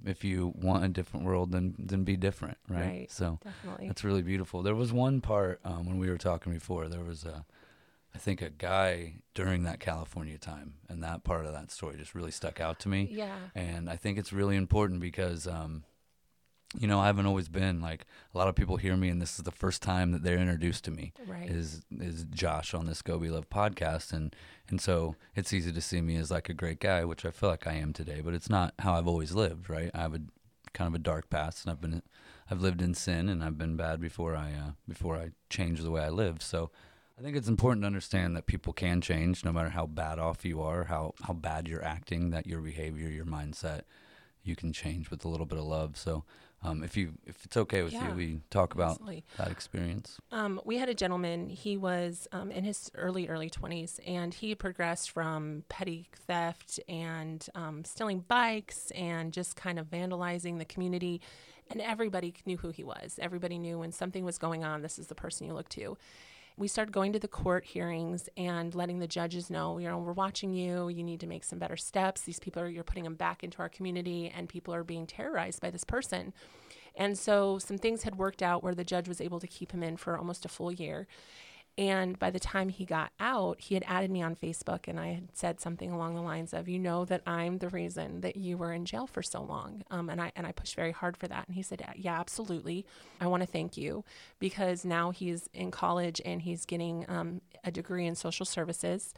if 0.06 0.24
you 0.24 0.52
want 0.56 0.84
a 0.84 0.90
different 0.90 1.25
world 1.25 1.52
then 1.54 1.75
then 1.80 2.04
be 2.04 2.18
different 2.18 2.58
right, 2.68 2.80
Right. 2.86 3.12
so 3.12 3.40
Definitely. 3.44 3.88
that's 3.88 4.04
really 4.04 4.22
beautiful. 4.24 4.62
There 4.63 4.75
was 4.75 4.92
one 4.92 5.22
part 5.22 5.60
um, 5.63 5.86
when 5.86 5.98
we 5.98 6.10
were 6.10 6.18
talking 6.18 6.52
before. 6.52 6.90
There 6.90 7.04
was 7.04 7.24
a, 7.24 7.46
I 8.13 8.18
think, 8.18 8.42
a 8.42 8.50
guy 8.50 9.22
during 9.34 9.63
that 9.63 9.80
California 9.80 10.38
time, 10.38 10.74
and 10.90 11.02
that 11.04 11.24
part 11.24 11.46
of 11.46 11.54
that 11.54 11.72
story 11.72 11.96
just 11.98 12.16
really 12.16 12.32
stuck 12.32 12.60
out 12.60 12.80
to 12.82 12.90
me. 12.90 13.08
yeah. 13.12 13.36
And 13.56 13.90
I 13.90 13.96
think 13.96 14.18
it's 14.18 14.34
really 14.34 14.56
important 14.56 15.00
because, 15.00 15.48
um, 15.48 15.84
you 16.77 16.88
know, 16.88 17.00
I 17.00 17.06
haven't 17.08 17.25
always 17.25 17.50
been 17.50 17.82
like 17.82 18.06
a 18.34 18.38
lot 18.38 18.48
of 18.48 18.56
people 18.56 18.77
hear 18.77 18.96
me, 18.98 19.10
and 19.10 19.22
this 19.22 19.38
is 19.38 19.44
the 19.44 19.51
first 19.51 19.82
time 19.82 20.12
that 20.12 20.24
they're 20.24 20.38
introduced 20.38 20.84
to 20.86 20.92
me 20.92 21.13
Right. 21.27 21.50
is 21.50 21.82
is 22.00 22.25
Josh 22.25 22.74
on 22.74 22.86
this 22.86 23.01
Go 23.01 23.20
Be 23.20 23.29
Love 23.29 23.50
podcast, 23.50 24.12
and 24.14 24.36
and 24.70 24.79
so 24.81 25.16
it's 25.36 25.53
easy 25.53 25.72
to 25.72 25.81
see 25.81 26.01
me 26.01 26.16
as 26.16 26.31
like 26.31 26.50
a 26.50 26.53
great 26.53 26.79
guy, 26.79 27.05
which 27.05 27.25
I 27.25 27.31
feel 27.31 27.50
like 27.50 27.68
I 27.68 27.74
am 27.74 27.94
today, 27.94 28.22
but 28.22 28.33
it's 28.33 28.50
not 28.50 28.74
how 28.79 28.94
I've 28.94 29.07
always 29.07 29.33
lived, 29.33 29.70
right? 29.70 29.92
I 29.94 30.01
have 30.01 30.16
a 30.16 30.22
kind 30.74 30.88
of 30.88 30.96
a 30.96 31.00
dark 31.00 31.29
past, 31.29 31.64
and 31.66 31.72
I've 31.72 31.81
been 31.81 32.01
I've 32.50 32.62
lived 32.62 32.81
in 32.81 32.94
sin, 32.94 33.29
and 33.29 33.44
I've 33.44 33.57
been 33.57 33.75
bad 33.75 34.01
before 34.01 34.36
I 34.36 34.51
uh, 34.53 34.72
before 34.88 35.16
I 35.18 35.29
changed 35.50 35.83
the 35.83 35.92
way 35.92 36.01
I 36.01 36.09
live. 36.09 36.42
So 36.42 36.72
I 37.20 37.22
think 37.22 37.38
it's 37.38 37.48
important 37.48 37.83
to 37.83 37.88
understand 37.88 38.36
that 38.36 38.48
people 38.48 38.74
can 38.74 39.00
change, 39.00 39.46
no 39.46 39.51
matter 39.51 39.70
how 39.70 39.86
bad 39.86 40.18
off 40.18 40.44
you 40.44 40.62
are, 40.62 40.86
how 40.86 41.14
how 41.22 41.33
bad 41.33 41.68
you're 41.68 41.83
acting, 41.86 42.31
that 42.31 42.48
your 42.48 42.62
behavior, 42.62 43.09
your 43.09 43.25
mindset, 43.25 43.81
you 44.44 44.55
can 44.55 44.74
change 44.74 45.12
with 45.12 45.24
a 45.24 45.29
little 45.29 45.46
bit 45.46 45.59
of 45.59 45.66
love. 45.66 45.98
So. 45.98 46.24
Um, 46.64 46.84
if 46.84 46.96
you 46.96 47.14
if 47.26 47.44
it's 47.44 47.58
okay 47.58 47.84
with 47.84 47.94
Yeah, 47.94 48.10
you, 48.10 48.16
we 48.16 48.40
talk 48.50 48.74
about 48.74 48.92
Absolutely. 48.92 49.26
that 49.38 49.50
experience. 49.52 50.18
Um, 50.32 50.62
we 50.64 50.78
had 50.78 50.90
a 50.90 50.94
gentleman. 50.94 51.50
He 51.50 51.76
was 51.78 52.28
um, 52.32 52.52
in 52.52 52.64
his 52.64 52.90
early 52.96 53.28
early 53.28 53.50
twenties, 53.50 54.00
and 54.08 54.34
he 54.34 54.56
progressed 54.56 55.12
from 55.12 55.64
petty 55.70 56.10
theft 56.28 56.80
and 56.88 57.46
um, 57.56 57.84
stealing 57.84 58.20
bikes 58.28 58.92
and 58.92 59.34
just 59.34 59.56
kind 59.56 59.78
of 59.78 59.88
vandalizing 59.88 60.58
the 60.58 60.66
community. 60.66 61.22
And 61.70 61.82
everybody 61.82 62.34
knew 62.46 62.58
who 62.58 62.70
he 62.70 62.84
was. 62.84 63.18
Everybody 63.22 63.58
knew 63.58 63.80
when 63.80 63.92
something 63.92 64.24
was 64.26 64.38
going 64.38 64.64
on. 64.64 64.82
This 64.82 65.00
is 65.00 65.08
the 65.08 65.16
person 65.16 65.48
you 65.48 65.54
look 65.54 65.70
to. 65.70 65.98
We 66.57 66.68
started 66.68 66.92
going 66.92 67.13
to 67.13 67.20
the 67.20 67.27
court 67.27 67.66
hearings 67.66 68.29
and 68.37 68.75
letting 68.75 69.00
the 69.00 69.07
judges 69.07 69.50
know, 69.50 69.79
you 69.79 69.87
know, 69.87 69.98
we're 69.98 70.13
watching 70.13 70.53
you. 70.53 70.87
You 70.87 71.03
need 71.03 71.20
to 71.22 71.27
make 71.27 71.44
some 71.44 71.57
better 71.57 71.77
steps. 71.77 72.22
These 72.22 72.39
people 72.39 72.61
are 72.61 72.68
you're 72.68 72.83
putting 72.83 73.03
them 73.05 73.16
back 73.16 73.44
into 73.44 73.59
our 73.59 73.70
community, 73.70 74.31
and 74.35 74.48
people 74.48 74.74
are 74.74 74.83
being 74.83 75.07
terrorized 75.07 75.61
by 75.61 75.72
this 75.72 75.83
person. 75.83 76.31
And 76.96 77.18
so 77.18 77.57
some 77.57 77.79
things 77.79 78.03
had 78.03 78.18
worked 78.18 78.44
out 78.44 78.63
where 78.63 78.75
the 78.75 78.83
judge 78.83 79.07
was 79.07 79.20
able 79.20 79.39
to 79.39 79.48
keep 79.48 79.72
him 79.72 79.81
in 79.81 79.98
for 79.98 80.18
almost 80.18 80.46
a 80.46 80.50
full 80.50 80.72
year. 80.72 81.07
And 81.75 82.20
by 82.20 82.29
the 82.29 82.40
time 82.40 82.70
he 82.70 82.86
got 82.86 83.12
out, 83.20 83.59
he 83.59 83.74
had 83.74 83.83
added 83.88 84.12
me 84.12 84.22
on 84.22 84.36
Facebook 84.36 84.88
and 84.88 85.00
I 85.00 85.14
had 85.14 85.36
said 85.36 85.59
something 85.59 85.92
along 85.92 86.14
the 86.14 86.22
lines 86.22 86.53
of, 86.53 86.70
you 86.70 86.77
know, 86.77 87.03
that 87.05 87.24
I'm 87.25 87.57
the 87.57 87.70
reason 87.70 88.22
that 88.22 88.36
you 88.36 88.57
were 88.57 88.72
in 88.72 88.86
jail 88.86 89.07
for 89.07 89.24
so 89.24 89.42
long. 89.42 89.83
Um, 89.90 90.07
and 90.09 90.22
I, 90.22 90.31
and 90.36 90.46
I 90.46 90.51
pushed 90.51 90.75
very 90.75 90.92
hard 90.92 91.18
for 91.18 91.27
that. 91.27 91.48
And 91.48 91.55
he 91.55 91.64
said, 91.64 91.83
yeah, 91.96 92.20
absolutely. 92.20 92.86
I 93.20 93.25
want 93.25 93.42
to 93.42 93.48
thank 93.48 93.75
you 93.75 94.03
because 94.38 94.86
now 94.86 95.09
he's 95.09 95.50
in 95.51 95.72
college 95.72 96.22
and 96.24 96.44
he's 96.44 96.66
getting 96.66 97.05
um, 97.09 97.42
a 97.64 97.72
degree 97.72 98.05
in 98.05 98.14
social 98.14 98.46
services 98.46 99.14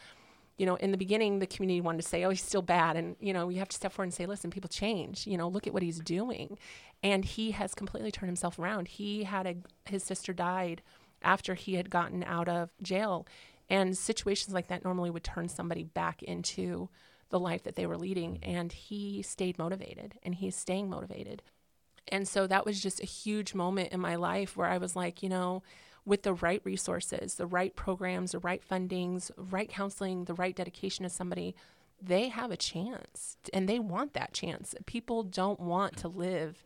you 0.58 0.65
know, 0.65 0.76
in 0.76 0.91
the 0.91 0.98
beginning, 0.98 1.39
the 1.39 1.48
community 1.48 1.82
wanted 1.82 2.02
to 2.02 2.08
say, 2.08 2.24
oh, 2.24 2.30
he's 2.30 2.41
still 2.41 2.62
bad. 2.62 2.96
And, 2.96 3.18
you 3.20 3.34
know, 3.34 3.50
you 3.50 3.60
have 3.60 3.68
to 3.70 3.76
step 3.76 3.91
forward 3.91 4.06
and 4.06 4.13
say, 4.13 4.26
listen, 4.26 4.52
people 4.52 4.70
change. 4.70 5.28
You 5.28 5.38
know, 5.38 5.50
look 5.50 5.68
at 5.68 5.74
what 5.74 5.84
he's 5.84 6.00
doing. 6.00 6.58
And 7.04 7.26
he 7.26 7.52
has 7.52 7.76
completely 7.76 8.12
turned 8.12 8.30
himself 8.30 8.58
around. 8.58 8.88
He 8.88 9.26
had 9.26 9.46
a, 9.46 9.56
his 9.89 10.04
sister 10.04 10.32
died 10.32 10.82
after 11.26 11.56
he 11.56 11.76
had 11.76 11.90
gotten 11.90 12.24
out 12.24 12.48
of 12.48 12.70
jail. 12.82 13.28
And 13.70 13.98
situations 13.98 14.54
like 14.54 14.68
that 14.68 14.84
normally 14.84 15.10
would 15.10 15.24
turn 15.24 15.50
somebody 15.50 15.84
back 15.84 16.22
into 16.24 16.90
the 17.30 17.40
life 17.40 17.64
that 17.64 17.76
they 17.76 17.88
were 17.88 17.98
leading. 17.98 18.36
Mm-hmm. 18.36 18.56
And 18.58 18.72
he 18.72 19.22
stayed 19.22 19.58
motivated 19.58 20.16
and 20.24 20.36
he's 20.36 20.56
staying 20.56 20.90
motivated. 20.90 21.42
And 22.08 22.28
so 22.28 22.46
that 22.48 22.66
was 22.66 22.82
just 22.82 23.02
a 23.02 23.06
huge 23.06 23.56
moment 23.56 23.92
in 23.92 24.00
my 24.00 24.16
life 24.16 24.56
where 24.56 24.68
I 24.68 24.78
was 24.78 24.96
like, 24.96 25.24
you 25.24 25.30
know, 25.30 25.64
with 26.06 26.22
the 26.22 26.34
right 26.34 26.62
resources, 26.64 27.36
the 27.36 27.48
right 27.48 27.76
programs, 27.76 28.34
the 28.34 28.40
right 28.40 28.62
fundings, 28.68 29.32
right 29.36 29.68
counseling, 29.68 30.26
the 30.26 30.36
right 30.36 30.56
dedication 30.56 31.04
to 31.04 31.10
somebody, 31.10 31.56
they 32.00 32.30
have 32.30 32.52
a 32.52 32.58
chance 32.58 33.38
and 33.52 33.68
they 33.68 33.80
want 33.80 34.14
that 34.14 34.34
chance. 34.34 34.76
People 34.86 35.24
don't 35.24 35.60
want 35.60 35.98
to 35.98 36.08
live 36.08 36.64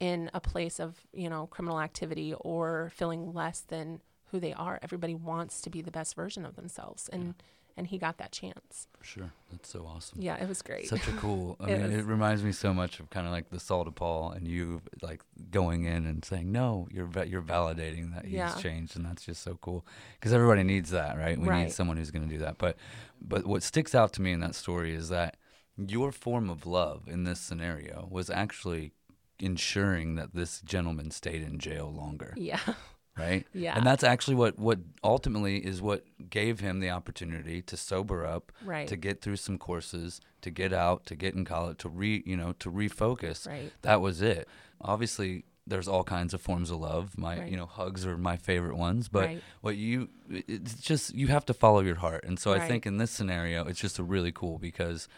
in 0.00 0.30
a 0.34 0.40
place 0.40 0.78
of, 0.78 0.96
you 1.12 1.28
know, 1.28 1.46
criminal 1.46 1.80
activity 1.80 2.34
or 2.40 2.90
feeling 2.94 3.32
less 3.32 3.60
than 3.60 4.00
who 4.30 4.38
they 4.38 4.52
are. 4.52 4.78
Everybody 4.82 5.14
wants 5.14 5.60
to 5.62 5.70
be 5.70 5.80
the 5.82 5.90
best 5.90 6.14
version 6.14 6.44
of 6.44 6.56
themselves 6.56 7.08
and 7.12 7.34
and 7.76 7.86
he 7.86 7.96
got 7.96 8.18
that 8.18 8.32
chance. 8.32 8.88
For 8.98 9.04
sure. 9.04 9.32
That's 9.52 9.68
so 9.68 9.86
awesome. 9.86 10.20
Yeah, 10.20 10.34
it 10.42 10.48
was 10.48 10.62
great. 10.62 10.88
Such 10.88 11.06
a 11.06 11.12
cool. 11.12 11.56
I 11.60 11.70
It 11.70 11.78
mean, 11.78 11.82
was- 11.92 11.96
it 11.98 12.04
reminds 12.06 12.42
me 12.42 12.50
so 12.50 12.74
much 12.74 12.98
of 12.98 13.08
kind 13.08 13.24
of 13.24 13.30
like 13.32 13.50
the 13.50 13.60
Saul 13.60 13.84
to 13.84 13.92
Paul, 13.92 14.32
and 14.32 14.48
you 14.48 14.82
like 15.00 15.22
going 15.52 15.84
in 15.84 16.04
and 16.04 16.24
saying, 16.24 16.50
"No, 16.50 16.88
you're 16.90 17.06
va- 17.06 17.28
you're 17.28 17.40
validating 17.40 18.12
that 18.16 18.24
he's 18.24 18.34
Yeah. 18.34 18.52
changed," 18.56 18.96
and 18.96 19.06
that's 19.06 19.24
just 19.24 19.44
so 19.44 19.58
cool 19.60 19.86
because 20.18 20.32
everybody 20.32 20.64
needs 20.64 20.90
that, 20.90 21.16
right? 21.18 21.38
We 21.38 21.48
need 21.50 21.70
someone 21.70 21.98
who's 21.98 22.10
going 22.10 22.28
to 22.28 22.34
do 22.34 22.40
that. 22.40 22.58
But 22.58 22.76
but 23.22 23.46
what 23.46 23.62
sticks 23.62 23.94
out 23.94 24.12
to 24.14 24.22
me 24.22 24.32
in 24.32 24.40
that 24.40 24.56
story 24.56 24.92
is 24.92 25.08
that 25.10 25.36
your 25.76 26.10
form 26.10 26.50
of 26.50 26.66
love 26.66 27.06
in 27.06 27.22
this 27.22 27.38
scenario 27.38 28.08
was 28.10 28.28
actually 28.28 28.92
ensuring 29.40 30.14
that 30.16 30.34
this 30.34 30.60
gentleman 30.60 31.10
stayed 31.10 31.42
in 31.42 31.58
jail 31.58 31.92
longer 31.92 32.32
yeah. 32.36 32.60
right? 33.16 33.46
Yeah. 33.54 33.76
And 33.76 33.86
that's 33.86 34.04
actually 34.04 34.36
what 34.36 34.58
what 34.58 34.78
ultimately 35.02 35.58
is 35.58 35.80
what 35.82 36.04
gave 36.30 36.60
him 36.60 36.80
the 36.80 36.90
opportunity 36.90 37.62
to 37.62 37.76
sober 37.76 38.24
up, 38.26 38.52
Right. 38.64 38.86
to 38.88 38.96
get 38.96 39.20
through 39.22 39.36
some 39.36 39.58
courses, 39.58 40.20
to 40.42 40.50
get 40.50 40.72
out, 40.72 41.06
to 41.06 41.16
get 41.16 41.34
in 41.34 41.44
college, 41.44 41.78
to 41.78 41.88
re, 41.88 42.22
you 42.24 42.36
know, 42.36 42.52
to 42.60 42.70
refocus. 42.70 43.46
Right. 43.48 43.72
That 43.82 44.00
was 44.00 44.22
it. 44.22 44.48
Obviously, 44.80 45.44
there's 45.66 45.88
all 45.88 46.04
kinds 46.04 46.32
of 46.32 46.40
forms 46.40 46.70
of 46.70 46.78
love. 46.80 47.18
My, 47.18 47.40
Right. 47.40 47.50
you 47.50 47.56
know, 47.56 47.66
hugs 47.66 48.06
are 48.06 48.16
my 48.16 48.36
favorite 48.36 48.76
ones, 48.76 49.08
but 49.08 49.26
Right. 49.26 49.42
what 49.60 49.76
you 49.76 50.08
it's 50.30 50.74
just 50.80 51.14
you 51.14 51.26
have 51.28 51.44
to 51.46 51.54
follow 51.54 51.80
your 51.80 51.96
heart. 51.96 52.24
And 52.24 52.38
so 52.38 52.52
I 52.52 52.60
think 52.60 52.86
in 52.86 52.98
this 52.98 53.10
scenario, 53.10 53.64
it's 53.66 53.80
just 53.80 53.98
a 53.98 54.04
really 54.04 54.32
cool 54.32 54.58
because 54.58 55.08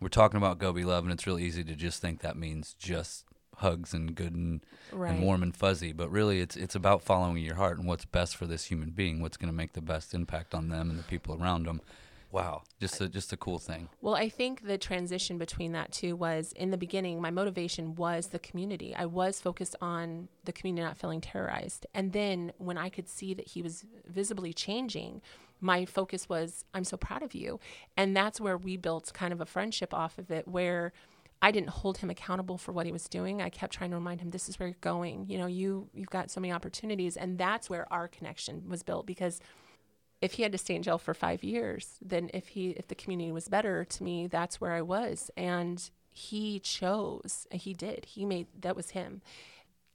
we're 0.00 0.08
talking 0.08 0.38
about 0.38 0.58
go 0.58 0.72
be 0.72 0.84
love 0.84 1.04
and 1.04 1.12
it's 1.12 1.26
really 1.26 1.44
easy 1.44 1.62
to 1.64 1.76
just 1.76 2.00
think 2.02 2.20
that 2.20 2.36
means 2.36 2.74
just 2.74 3.24
hugs 3.58 3.92
and 3.94 4.14
good 4.14 4.34
and, 4.34 4.60
Right. 4.92 5.12
and 5.12 5.22
warm 5.22 5.42
and 5.42 5.54
fuzzy. 5.56 5.92
But 5.92 6.10
really, 6.10 6.40
it's 6.40 6.56
it's 6.56 6.74
about 6.74 7.02
following 7.02 7.36
your 7.38 7.54
heart 7.56 7.78
and 7.78 7.86
what's 7.86 8.04
best 8.04 8.36
for 8.36 8.46
this 8.46 8.66
human 8.66 8.90
being, 8.90 9.20
what's 9.20 9.36
going 9.36 9.50
to 9.50 9.56
make 9.56 9.72
the 9.72 9.80
best 9.82 10.14
impact 10.14 10.54
on 10.54 10.68
them 10.68 10.90
and 10.90 10.98
the 10.98 11.04
people 11.04 11.40
around 11.40 11.66
them. 11.66 11.80
Wow, 12.32 12.62
just 12.80 13.00
a 13.00 13.08
just 13.08 13.32
a 13.32 13.36
cool 13.36 13.60
thing. 13.60 13.88
Well, 14.00 14.16
I 14.16 14.28
think 14.28 14.66
the 14.66 14.76
transition 14.76 15.38
between 15.38 15.70
that 15.72 15.92
two 15.92 16.16
was 16.16 16.50
in 16.56 16.70
the 16.72 16.76
beginning, 16.76 17.20
my 17.20 17.30
motivation 17.30 17.94
was 17.94 18.28
the 18.28 18.40
community. 18.40 18.92
I 18.92 19.06
was 19.06 19.40
focused 19.40 19.76
on 19.80 20.26
the 20.44 20.52
community 20.52 20.84
not 20.84 20.96
feeling 20.96 21.20
terrorized. 21.20 21.86
And 21.94 22.12
then 22.12 22.52
when 22.58 22.76
I 22.76 22.88
could 22.88 23.08
see 23.08 23.34
that 23.34 23.46
he 23.46 23.62
was 23.62 23.84
visibly 24.04 24.52
changing, 24.52 25.22
my 25.60 25.84
focus 25.84 26.28
was, 26.28 26.64
I'm 26.74 26.82
so 26.82 26.96
proud 26.96 27.22
of 27.22 27.34
you. 27.34 27.60
And 27.96 28.16
that's 28.16 28.40
where 28.40 28.58
we 28.58 28.76
built 28.76 29.12
kind 29.14 29.32
of 29.32 29.40
a 29.40 29.46
friendship 29.46 29.94
off 29.94 30.18
of 30.18 30.32
it 30.32 30.48
where 30.48 30.92
I 31.44 31.50
didn't 31.50 31.68
hold 31.68 31.98
him 31.98 32.08
accountable 32.08 32.56
for 32.56 32.72
what 32.72 32.86
he 32.86 32.92
was 32.92 33.06
doing. 33.06 33.42
I 33.42 33.50
kept 33.50 33.74
trying 33.74 33.90
to 33.90 33.96
remind 33.96 34.22
him, 34.22 34.30
this 34.30 34.48
is 34.48 34.58
where 34.58 34.66
you're 34.66 34.78
going. 34.80 35.26
You 35.28 35.36
know, 35.36 35.46
you 35.46 35.90
you've 35.92 36.08
got 36.08 36.30
so 36.30 36.40
many 36.40 36.50
opportunities. 36.50 37.18
And 37.18 37.36
that's 37.36 37.68
where 37.68 37.86
our 37.92 38.08
connection 38.08 38.66
was 38.66 38.82
built 38.82 39.04
because 39.04 39.40
if 40.22 40.32
he 40.32 40.42
had 40.42 40.52
to 40.52 40.58
stay 40.58 40.74
in 40.74 40.82
jail 40.82 40.96
for 40.96 41.12
five 41.12 41.44
years, 41.44 41.98
then 42.00 42.30
if 42.32 42.48
he 42.48 42.70
if 42.70 42.88
the 42.88 42.94
community 42.94 43.30
was 43.30 43.48
better 43.48 43.84
to 43.84 44.02
me, 44.02 44.26
that's 44.26 44.58
where 44.58 44.72
I 44.72 44.80
was. 44.80 45.30
And 45.36 45.90
he 46.10 46.60
chose. 46.60 47.46
He 47.50 47.74
did. 47.74 48.06
He 48.06 48.24
made 48.24 48.46
that 48.62 48.74
was 48.74 48.92
him. 48.92 49.20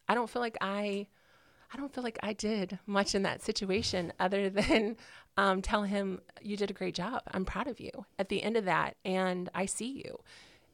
I 0.07 0.13
don't 0.13 0.29
feel 0.29 0.43
like 0.43 0.57
I 0.61 1.07
I 1.73 1.77
don't 1.77 1.91
feel 1.91 2.03
like 2.03 2.19
I 2.21 2.33
did 2.33 2.77
much 2.85 3.15
in 3.15 3.23
that 3.23 3.41
situation 3.41 4.13
other 4.19 4.51
than 4.51 4.97
um, 5.35 5.63
tell 5.63 5.81
him 5.81 6.21
you 6.43 6.57
did 6.57 6.69
a 6.69 6.75
great 6.75 6.93
job. 6.93 7.23
I'm 7.31 7.43
proud 7.43 7.65
of 7.65 7.79
you 7.79 8.05
at 8.19 8.29
the 8.29 8.43
end 8.43 8.55
of 8.55 8.65
that, 8.65 8.97
and 9.03 9.49
I 9.55 9.65
see 9.65 10.03
you. 10.05 10.19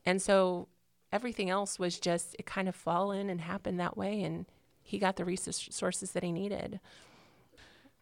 And 0.06 0.22
so 0.22 0.68
everything 1.12 1.50
else 1.50 1.80
was 1.80 2.00
just 2.00 2.36
it 2.38 2.46
kind 2.46 2.68
of 2.68 2.76
fall 2.76 3.12
in 3.12 3.30
and 3.30 3.42
happened 3.42 3.80
that 3.80 3.98
way, 3.98 4.22
and 4.22 4.46
he 4.82 5.00
got 5.00 5.16
the 5.16 5.26
resources 5.26 6.12
that 6.12 6.24
he 6.24 6.32
needed. 6.32 6.80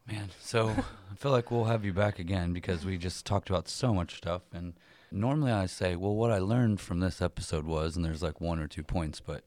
Man, 0.05 0.29
so 0.39 0.69
I 1.11 1.15
feel 1.15 1.31
like 1.31 1.49
we'll 1.49 1.65
have 1.65 1.85
you 1.85 1.93
back 1.93 2.19
again 2.19 2.53
because 2.53 2.85
we 2.85 2.97
just 2.97 3.25
talked 3.25 3.49
about 3.49 3.69
so 3.69 3.93
much 3.93 4.17
stuff. 4.17 4.41
And 4.53 4.73
normally 5.11 5.51
I 5.51 5.65
say, 5.65 5.95
well, 5.95 6.15
what 6.15 6.31
I 6.31 6.39
learned 6.39 6.81
from 6.81 6.99
this 6.99 7.21
episode 7.21 7.65
was, 7.65 7.95
and 7.95 8.03
there's 8.03 8.23
like 8.23 8.41
one 8.41 8.59
or 8.59 8.67
two 8.67 8.83
points, 8.83 9.21
but 9.21 9.43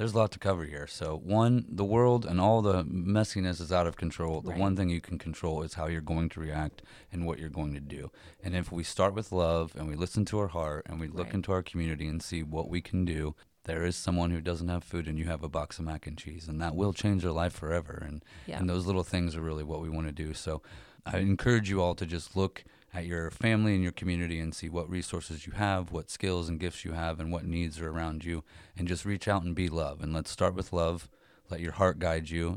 there's 0.00 0.14
a 0.14 0.16
lot 0.16 0.30
to 0.30 0.38
cover 0.38 0.64
here. 0.64 0.86
So, 0.86 1.20
one, 1.22 1.66
the 1.68 1.84
world 1.84 2.24
and 2.24 2.40
all 2.40 2.62
the 2.62 2.82
messiness 2.84 3.60
is 3.60 3.70
out 3.70 3.86
of 3.86 3.98
control. 3.98 4.40
The 4.40 4.52
Right. 4.52 4.58
one 4.58 4.74
thing 4.74 4.88
you 4.88 5.02
can 5.02 5.18
control 5.18 5.62
is 5.62 5.74
how 5.74 5.88
you're 5.88 6.00
going 6.00 6.30
to 6.30 6.40
react 6.40 6.80
and 7.12 7.26
what 7.26 7.38
you're 7.38 7.50
going 7.50 7.74
to 7.74 7.80
do. 7.80 8.10
And 8.42 8.56
if 8.56 8.72
we 8.72 8.82
start 8.82 9.12
with 9.12 9.30
love 9.30 9.74
and 9.76 9.86
we 9.86 9.94
listen 9.96 10.24
to 10.24 10.38
our 10.38 10.48
heart 10.48 10.86
and 10.88 10.98
we 10.98 11.06
look 11.06 11.26
Right. 11.26 11.34
into 11.34 11.52
our 11.52 11.62
community 11.62 12.08
and 12.08 12.22
see 12.22 12.42
what 12.42 12.70
we 12.70 12.80
can 12.80 13.04
do, 13.04 13.34
there 13.64 13.84
is 13.84 13.94
someone 13.94 14.30
who 14.30 14.40
doesn't 14.40 14.68
have 14.68 14.84
food 14.84 15.06
and 15.06 15.18
you 15.18 15.26
have 15.26 15.44
a 15.44 15.50
box 15.50 15.78
of 15.78 15.84
mac 15.84 16.06
and 16.06 16.16
cheese, 16.16 16.48
and 16.48 16.62
that 16.62 16.74
will 16.74 16.94
change 16.94 17.20
their 17.22 17.30
life 17.32 17.52
forever. 17.52 18.02
And 18.02 18.24
Yeah. 18.46 18.58
and 18.58 18.70
those 18.70 18.86
little 18.86 19.04
things 19.04 19.36
are 19.36 19.42
really 19.42 19.64
what 19.64 19.82
we 19.82 19.90
want 19.90 20.06
to 20.06 20.14
do. 20.14 20.32
So 20.32 20.62
I 21.04 21.18
encourage 21.18 21.68
you 21.68 21.82
all 21.82 21.94
to 21.96 22.06
just 22.06 22.34
look 22.34 22.64
at 22.92 23.06
your 23.06 23.30
family 23.30 23.74
and 23.74 23.82
your 23.82 23.92
community 23.92 24.40
and 24.40 24.54
see 24.54 24.68
what 24.68 24.90
resources 24.90 25.46
you 25.46 25.52
have, 25.52 25.92
what 25.92 26.10
skills 26.10 26.48
and 26.48 26.58
gifts 26.58 26.84
you 26.84 26.92
have, 26.92 27.20
and 27.20 27.32
what 27.32 27.44
needs 27.44 27.80
are 27.80 27.88
around 27.88 28.24
you, 28.24 28.42
and 28.76 28.88
just 28.88 29.04
reach 29.04 29.28
out 29.28 29.42
and 29.42 29.54
be 29.54 29.68
love. 29.68 30.00
And 30.02 30.12
let's 30.12 30.30
start 30.30 30.54
with 30.54 30.72
love. 30.72 31.08
Let 31.50 31.60
your 31.60 31.72
heart 31.72 31.98
guide 31.98 32.30
you. 32.30 32.56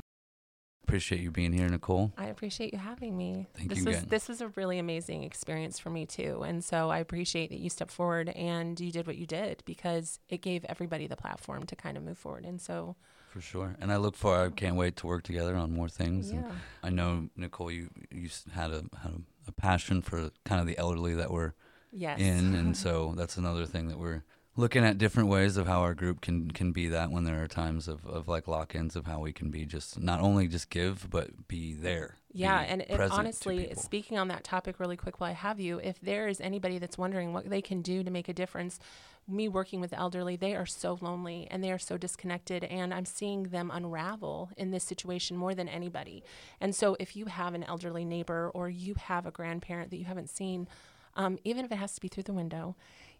Appreciate 0.82 1.22
you 1.22 1.30
being 1.30 1.52
here, 1.54 1.66
Nicole. 1.68 2.12
I 2.18 2.26
appreciate 2.26 2.72
you 2.74 2.78
having 2.78 3.16
me. 3.16 3.46
Thank 3.56 3.70
this 3.70 3.78
you 3.78 3.84
was 3.86 3.96
again. 3.96 4.08
this 4.10 4.28
was 4.28 4.42
a 4.42 4.48
really 4.48 4.78
amazing 4.78 5.24
experience 5.24 5.78
for 5.78 5.88
me 5.88 6.04
too. 6.04 6.42
And 6.46 6.62
so 6.62 6.90
I 6.90 6.98
appreciate 6.98 7.48
that 7.50 7.58
you 7.58 7.70
stepped 7.70 7.90
forward 7.90 8.28
and 8.28 8.78
you 8.78 8.92
did 8.92 9.06
what 9.06 9.16
you 9.16 9.26
did 9.26 9.62
because 9.64 10.18
it 10.28 10.42
gave 10.42 10.62
everybody 10.66 11.06
the 11.06 11.16
platform 11.16 11.62
to 11.66 11.76
kind 11.76 11.96
of 11.96 12.02
move 12.02 12.18
forward. 12.18 12.44
And 12.44 12.60
so 12.60 12.96
For 13.30 13.40
sure. 13.40 13.76
And 13.80 13.90
I 13.90 13.96
look 13.96 14.14
for 14.14 14.36
I 14.36 14.50
can't 14.50 14.76
wait 14.76 14.96
to 14.96 15.06
work 15.06 15.22
together 15.22 15.56
on 15.56 15.72
more 15.72 15.88
things. 15.88 16.30
And 16.30 16.44
yeah. 16.44 16.52
I 16.82 16.90
know 16.90 17.30
Nicole 17.34 17.70
you 17.70 17.88
you 18.10 18.28
had 18.52 18.70
a 18.70 18.84
had 19.02 19.12
a, 19.12 19.20
a 19.48 19.52
passion 19.52 20.02
for 20.02 20.30
kind 20.44 20.60
of 20.60 20.66
the 20.66 20.78
elderly 20.78 21.14
that 21.14 21.30
were 21.30 21.54
Yes. 21.96 22.18
in 22.20 22.54
and 22.54 22.76
so 22.84 23.14
that's 23.16 23.36
another 23.36 23.66
thing 23.66 23.88
that 23.88 23.98
we're 23.98 24.24
looking 24.56 24.84
at 24.84 24.98
different 24.98 25.28
ways 25.28 25.56
of 25.56 25.66
how 25.66 25.80
our 25.82 25.94
group 25.94 26.20
can 26.20 26.50
can 26.50 26.72
be 26.72 26.88
that 26.88 27.10
when 27.10 27.24
there 27.24 27.42
are 27.42 27.48
times 27.48 27.86
of, 27.88 28.04
of 28.06 28.26
like 28.28 28.48
lock-ins 28.48 28.96
of 28.96 29.06
how 29.06 29.20
we 29.20 29.32
can 29.32 29.50
be 29.50 29.64
just 29.64 30.00
not 30.00 30.20
only 30.20 30.46
just 30.48 30.70
give 30.70 31.08
but 31.10 31.46
be 31.48 31.72
there 31.74 32.16
Yeah, 32.36 32.58
and 32.60 32.82
it, 32.82 33.00
honestly, 33.00 33.72
speaking 33.76 34.18
on 34.18 34.26
that 34.28 34.42
topic 34.42 34.80
really 34.80 34.96
quick 34.96 35.20
while 35.20 35.30
I 35.30 35.34
have 35.34 35.60
you, 35.60 35.78
if 35.78 36.00
there 36.00 36.26
is 36.26 36.40
anybody 36.40 36.78
that's 36.78 36.98
wondering 36.98 37.32
what 37.32 37.48
they 37.48 37.62
can 37.62 37.80
do 37.80 38.02
to 38.02 38.10
make 38.10 38.28
a 38.28 38.32
difference, 38.32 38.80
me 39.28 39.48
working 39.48 39.80
with 39.80 39.92
elderly, 39.92 40.34
they 40.34 40.56
are 40.56 40.66
so 40.66 40.98
lonely 41.00 41.46
and 41.48 41.62
they 41.62 41.70
are 41.70 41.78
so 41.78 41.96
disconnected, 41.96 42.64
and 42.64 42.92
I'm 42.92 43.04
seeing 43.04 43.44
them 43.44 43.70
unravel 43.72 44.50
in 44.56 44.72
this 44.72 44.82
situation 44.82 45.36
more 45.36 45.54
than 45.54 45.68
anybody. 45.68 46.24
And 46.60 46.74
so, 46.74 46.96
if 46.98 47.14
you 47.14 47.26
have 47.26 47.54
an 47.54 47.62
elderly 47.62 48.04
neighbor 48.04 48.50
or 48.52 48.68
you 48.68 48.94
have 48.94 49.26
a 49.26 49.30
grandparent 49.30 49.90
that 49.90 49.98
you 49.98 50.04
haven't 50.04 50.28
seen, 50.28 50.66
um, 51.14 51.38
even 51.44 51.64
if 51.64 51.70
it 51.70 51.76
has 51.76 51.94
to 51.94 52.00
be 52.00 52.08
through 52.08 52.24
the 52.24 52.32
window, 52.32 52.74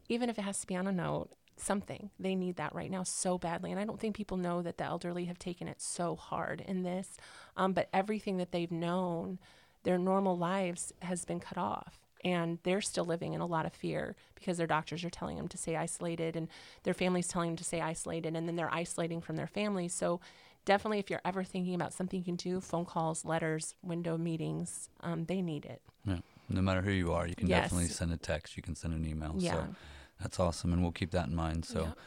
even 0.09 0.29
if 0.29 0.38
it 0.38 0.42
has 0.42 0.61
to 0.61 0.66
be 0.66 0.74
on 0.74 0.88
a 0.88 0.92
note, 0.92 1.31
something 1.56 2.10
they 2.18 2.34
need 2.34 2.56
that 2.56 2.74
right 2.74 2.90
now 2.90 3.02
so 3.02 3.38
badly 3.38 3.70
and 3.70 3.80
i 3.80 3.84
don't 3.84 4.00
think 4.00 4.14
people 4.16 4.36
know 4.36 4.60
that 4.62 4.76
the 4.78 4.84
elderly 4.84 5.26
have 5.26 5.38
taken 5.38 5.68
it 5.68 5.80
so 5.80 6.16
hard 6.16 6.60
in 6.66 6.82
this 6.82 7.16
um, 7.56 7.72
but 7.72 7.88
everything 7.92 8.36
that 8.38 8.50
they've 8.52 8.72
known 8.72 9.38
their 9.84 9.98
normal 9.98 10.36
lives 10.36 10.92
has 11.02 11.24
been 11.24 11.38
cut 11.40 11.56
off 11.58 12.00
and 12.24 12.58
they're 12.62 12.80
still 12.80 13.04
living 13.04 13.34
in 13.34 13.40
a 13.40 13.46
lot 13.46 13.66
of 13.66 13.72
fear 13.72 14.16
because 14.34 14.56
their 14.56 14.66
doctors 14.66 15.04
are 15.04 15.10
telling 15.10 15.36
them 15.36 15.46
to 15.46 15.58
stay 15.58 15.76
isolated 15.76 16.34
and 16.36 16.48
their 16.82 16.94
families 16.94 17.28
telling 17.28 17.50
them 17.50 17.56
to 17.56 17.64
stay 17.64 17.80
isolated 17.80 18.34
and 18.34 18.48
then 18.48 18.56
they're 18.56 18.72
isolating 18.74 19.20
from 19.20 19.36
their 19.36 19.46
families 19.46 19.92
so 19.94 20.20
definitely 20.64 20.98
if 20.98 21.10
you're 21.10 21.20
ever 21.24 21.44
thinking 21.44 21.74
about 21.74 21.92
something 21.92 22.18
you 22.18 22.24
can 22.24 22.36
do 22.36 22.60
phone 22.60 22.84
calls 22.86 23.24
letters 23.24 23.74
window 23.82 24.16
meetings 24.16 24.88
um, 25.02 25.24
they 25.26 25.40
need 25.42 25.64
it 25.66 25.82
yeah. 26.06 26.18
no 26.48 26.62
matter 26.62 26.80
who 26.82 26.90
you 26.90 27.12
are 27.12 27.26
you 27.28 27.34
can 27.34 27.46
Yes. 27.46 27.64
definitely 27.64 27.88
send 27.88 28.12
a 28.12 28.16
text 28.16 28.56
you 28.56 28.62
can 28.62 28.74
send 28.74 28.94
an 28.94 29.04
email 29.06 29.34
yeah 29.38 29.52
so 29.52 29.66
that's 30.24 30.40
awesome 30.40 30.72
and 30.72 30.82
we'll 30.82 30.90
keep 30.90 31.10
that 31.12 31.28
in 31.28 31.34
mind 31.37 31.64
so 31.66 31.80
Yep. 31.82 31.98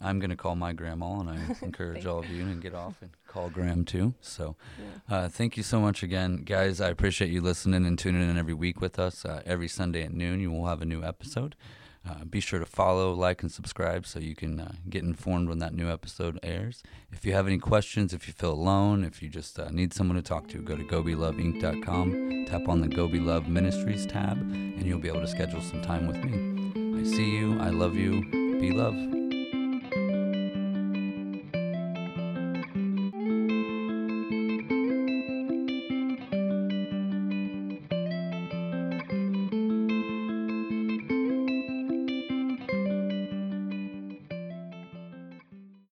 i'm 0.00 0.18
going 0.20 0.30
to 0.30 0.36
call 0.36 0.56
my 0.56 0.72
grandma 0.72 1.20
and 1.20 1.28
i 1.30 1.38
encourage 1.62 2.06
all 2.06 2.20
of 2.20 2.30
you 2.30 2.44
to 2.48 2.54
get 2.54 2.74
off 2.74 2.96
and 3.02 3.10
call 3.28 3.50
graham 3.50 3.84
too 3.84 4.14
so 4.22 4.56
yeah. 4.78 5.16
Uh, 5.16 5.28
thank 5.28 5.56
you 5.58 5.62
so 5.62 5.78
much 5.80 6.02
again, 6.02 6.42
guys. 6.44 6.80
I 6.80 6.88
appreciate 6.88 7.30
you 7.30 7.40
listening 7.42 7.84
and 7.86 7.98
tuning 7.98 8.28
in 8.30 8.36
every 8.38 8.54
week 8.54 8.80
with 8.80 8.98
us. 8.98 9.24
Uh, 9.24 9.42
every 9.46 9.68
Sunday 9.68 10.02
at 10.02 10.12
noon, 10.12 10.40
you 10.40 10.50
will 10.50 10.66
have 10.66 10.80
a 10.82 10.86
new 10.86 11.02
episode. 11.04 11.54
Uh, 12.08 12.24
be 12.24 12.40
sure 12.40 12.58
to 12.58 12.64
follow, 12.66 13.12
like, 13.12 13.42
and 13.42 13.50
subscribe 13.52 14.06
so 14.06 14.18
you 14.18 14.34
can 14.34 14.60
uh, 14.60 14.72
get 14.88 15.02
informed 15.02 15.48
when 15.48 15.58
that 15.58 15.74
new 15.74 15.90
episode 15.90 16.38
airs. 16.42 16.82
If 17.12 17.24
you 17.26 17.32
have 17.34 17.46
any 17.46 17.58
questions, 17.58 18.12
if 18.14 18.26
you 18.28 18.32
feel 18.34 18.52
alone, 18.52 19.02
if 19.04 19.22
you 19.22 19.28
just 19.28 19.58
uh, 19.58 19.68
need 19.70 19.92
someone 19.92 20.16
to 20.16 20.22
talk 20.22 20.48
to, 20.48 20.58
go 20.58 20.76
to 20.76 20.84
gobeloveinc.com, 20.84 22.46
tap 22.48 22.68
on 22.68 22.80
the 22.80 22.88
Go 22.88 23.08
Be 23.08 23.20
Love 23.20 23.48
Ministries 23.48 24.06
tab, 24.06 24.38
and 24.40 24.84
you'll 24.86 25.00
be 25.00 25.08
able 25.08 25.20
to 25.20 25.28
schedule 25.28 25.60
some 25.60 25.82
time 25.82 26.06
with 26.06 26.16
me. 26.24 26.47
I 26.98 27.04
see 27.04 27.30
you. 27.30 27.60
I 27.60 27.70
love 27.70 27.94
you. 27.94 28.24
Be 28.60 28.72
love. 28.72 29.17